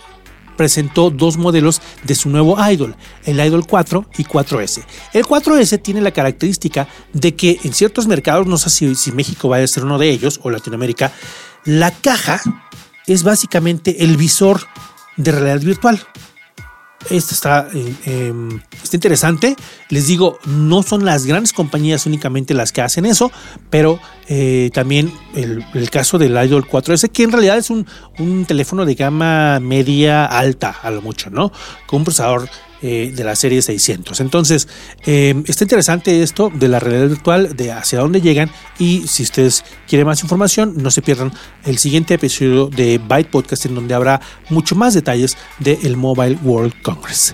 presentó 0.55 1.09
dos 1.09 1.37
modelos 1.37 1.81
de 2.03 2.15
su 2.15 2.29
nuevo 2.29 2.57
Idol, 2.69 2.95
el 3.25 3.39
Idol 3.39 3.65
4 3.65 4.05
y 4.17 4.23
4S. 4.23 4.83
El 5.13 5.25
4S 5.25 5.81
tiene 5.81 6.01
la 6.01 6.11
característica 6.11 6.87
de 7.11 7.35
que 7.35 7.59
en 7.63 7.73
ciertos 7.73 8.07
mercados, 8.07 8.47
no 8.47 8.57
sé 8.57 8.69
si, 8.69 8.95
si 8.95 9.11
México 9.11 9.49
va 9.49 9.57
a 9.57 9.67
ser 9.67 9.85
uno 9.85 9.97
de 9.97 10.09
ellos 10.09 10.39
o 10.43 10.49
Latinoamérica, 10.49 11.11
la 11.65 11.91
caja 11.91 12.41
es 13.07 13.23
básicamente 13.23 14.03
el 14.03 14.17
visor 14.17 14.61
de 15.17 15.31
realidad 15.31 15.61
virtual. 15.61 16.01
Esto 17.09 17.33
está, 17.33 17.67
eh, 17.73 17.95
em, 18.05 18.59
está, 18.81 18.97
interesante. 18.97 19.55
Les 19.89 20.07
digo, 20.07 20.39
no 20.45 20.83
son 20.83 21.05
las 21.05 21.25
grandes 21.25 21.53
compañías 21.53 22.05
únicamente 22.05 22.53
las 22.53 22.71
que 22.71 22.81
hacen 22.81 23.05
eso, 23.05 23.31
pero 23.69 23.99
eh, 24.27 24.69
también 24.73 25.13
el, 25.35 25.63
caso 25.89 26.17
del 26.17 26.31
Idol 26.31 26.67
4S, 26.67 27.09
que 27.09 27.23
en 27.23 27.31
realidad 27.31 27.57
es 27.57 27.69
un, 27.69 27.85
un 28.19 28.45
teléfono 28.45 28.85
de 28.85 28.95
gama 28.95 29.59
media 29.59 30.25
alta, 30.25 30.75
a 30.81 30.91
lo 30.91 31.01
mucho, 31.01 31.29
¿no? 31.29 31.51
Con 31.85 31.99
un 31.99 32.03
procesador 32.05 32.49
eh, 32.85 33.13
de 33.15 33.23
la 33.23 33.33
serie 33.37 33.61
600. 33.61 34.19
Entonces, 34.19 34.67
eh, 35.05 35.41
está 35.47 35.63
interesante 35.63 36.21
esto 36.21 36.51
de 36.53 36.67
la 36.67 36.81
realidad 36.81 37.07
virtual, 37.07 37.55
de 37.55 37.71
hacia 37.71 37.99
dónde 37.99 38.19
llegan 38.19 38.51
y 38.77 39.07
si 39.07 39.23
ustedes 39.23 39.63
quieren 39.87 40.05
más 40.05 40.21
información, 40.21 40.73
no 40.75 40.91
se 40.91 41.01
pierdan 41.01 41.31
el 41.63 41.77
siguiente 41.77 42.15
episodio 42.15 42.67
de 42.67 42.97
Byte 42.97 43.29
Podcast 43.29 43.65
en 43.67 43.75
donde 43.75 43.93
habrá 43.93 44.19
mucho 44.49 44.75
más 44.75 44.93
detalles 44.93 45.37
del 45.59 45.95
Mobile 45.95 46.37
World 46.43 46.73
Congress. 46.81 47.33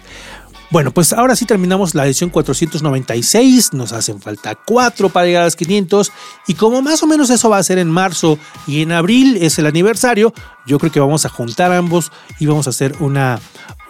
Bueno, 0.71 0.91
pues 0.91 1.13
ahora 1.13 1.35
sí 1.35 1.45
terminamos 1.45 1.95
la 1.95 2.05
edición 2.05 2.29
496, 2.29 3.73
nos 3.73 3.91
hacen 3.91 4.21
falta 4.21 4.53
4 4.53 5.09
para 5.09 5.25
llegar 5.25 5.41
a 5.41 5.45
las 5.45 5.55
500 5.55 6.11
y 6.45 6.53
como 6.53 6.83
más 6.83 7.01
o 7.01 7.07
menos 7.07 7.31
eso 7.31 7.49
va 7.49 7.57
a 7.57 7.63
ser 7.63 7.79
en 7.79 7.89
marzo 7.89 8.37
y 8.67 8.83
en 8.83 8.91
abril 8.91 9.39
es 9.41 9.57
el 9.57 9.65
aniversario, 9.65 10.31
yo 10.67 10.77
creo 10.77 10.91
que 10.91 10.99
vamos 10.99 11.25
a 11.25 11.29
juntar 11.29 11.71
ambos 11.71 12.11
y 12.37 12.45
vamos 12.45 12.67
a 12.67 12.69
hacer 12.69 12.95
una, 12.99 13.39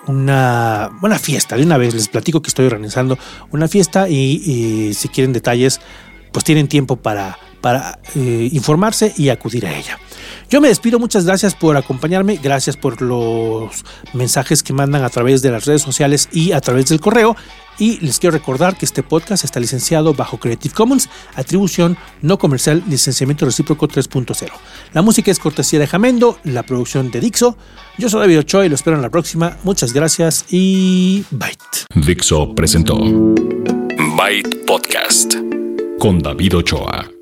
una 0.07 0.89
buena 0.99 1.19
fiesta. 1.19 1.55
De 1.55 1.63
una 1.63 1.77
vez 1.77 1.93
les 1.93 2.07
platico 2.07 2.41
que 2.41 2.49
estoy 2.49 2.65
organizando 2.65 3.17
una 3.51 3.67
fiesta 3.67 4.09
y, 4.09 4.93
si 4.93 5.07
quieren 5.09 5.33
detalles, 5.33 5.79
pues 6.31 6.45
tienen 6.45 6.67
tiempo 6.67 6.95
para, 6.95 7.37
para 7.61 7.99
eh, 8.15 8.49
informarse 8.51 9.13
y 9.17 9.29
acudir 9.29 9.65
a 9.65 9.77
ella. 9.77 9.99
Yo 10.49 10.61
me 10.61 10.67
despido, 10.67 10.99
muchas 10.99 11.25
gracias 11.25 11.53
por 11.53 11.77
acompañarme, 11.77 12.39
gracias 12.41 12.75
por 12.75 13.01
los 13.01 13.85
mensajes 14.13 14.63
que 14.63 14.73
mandan 14.73 15.03
a 15.03 15.09
través 15.09 15.41
de 15.41 15.51
las 15.51 15.65
redes 15.65 15.81
sociales 15.81 16.27
y 16.31 16.53
a 16.53 16.61
través 16.61 16.87
del 16.87 16.99
correo. 16.99 17.35
Y 17.79 17.99
les 18.01 18.19
quiero 18.19 18.35
recordar 18.35 18.77
que 18.77 18.85
este 18.85 19.03
podcast 19.03 19.43
está 19.45 19.59
licenciado 19.59 20.13
bajo 20.13 20.37
Creative 20.37 20.73
Commons, 20.73 21.09
atribución 21.35 21.97
no 22.21 22.37
comercial, 22.37 22.83
licenciamiento 22.87 23.45
recíproco 23.45 23.87
3.0. 23.87 24.49
La 24.93 25.01
música 25.01 25.31
es 25.31 25.39
cortesía 25.39 25.79
de 25.79 25.87
Jamendo, 25.87 26.37
la 26.43 26.63
producción 26.63 27.09
de 27.11 27.21
Dixo. 27.21 27.57
Yo 27.97 28.09
soy 28.09 28.21
David 28.21 28.39
Ochoa 28.39 28.65
y 28.65 28.69
lo 28.69 28.75
espero 28.75 28.95
en 28.95 29.01
la 29.01 29.09
próxima. 29.09 29.57
Muchas 29.63 29.93
gracias 29.93 30.45
y 30.49 31.23
Byte. 31.31 31.85
Dixo 31.95 32.53
presentó 32.53 32.97
Byte 34.17 34.65
Podcast 34.65 35.35
con 35.99 36.19
David 36.19 36.57
Ochoa. 36.57 37.18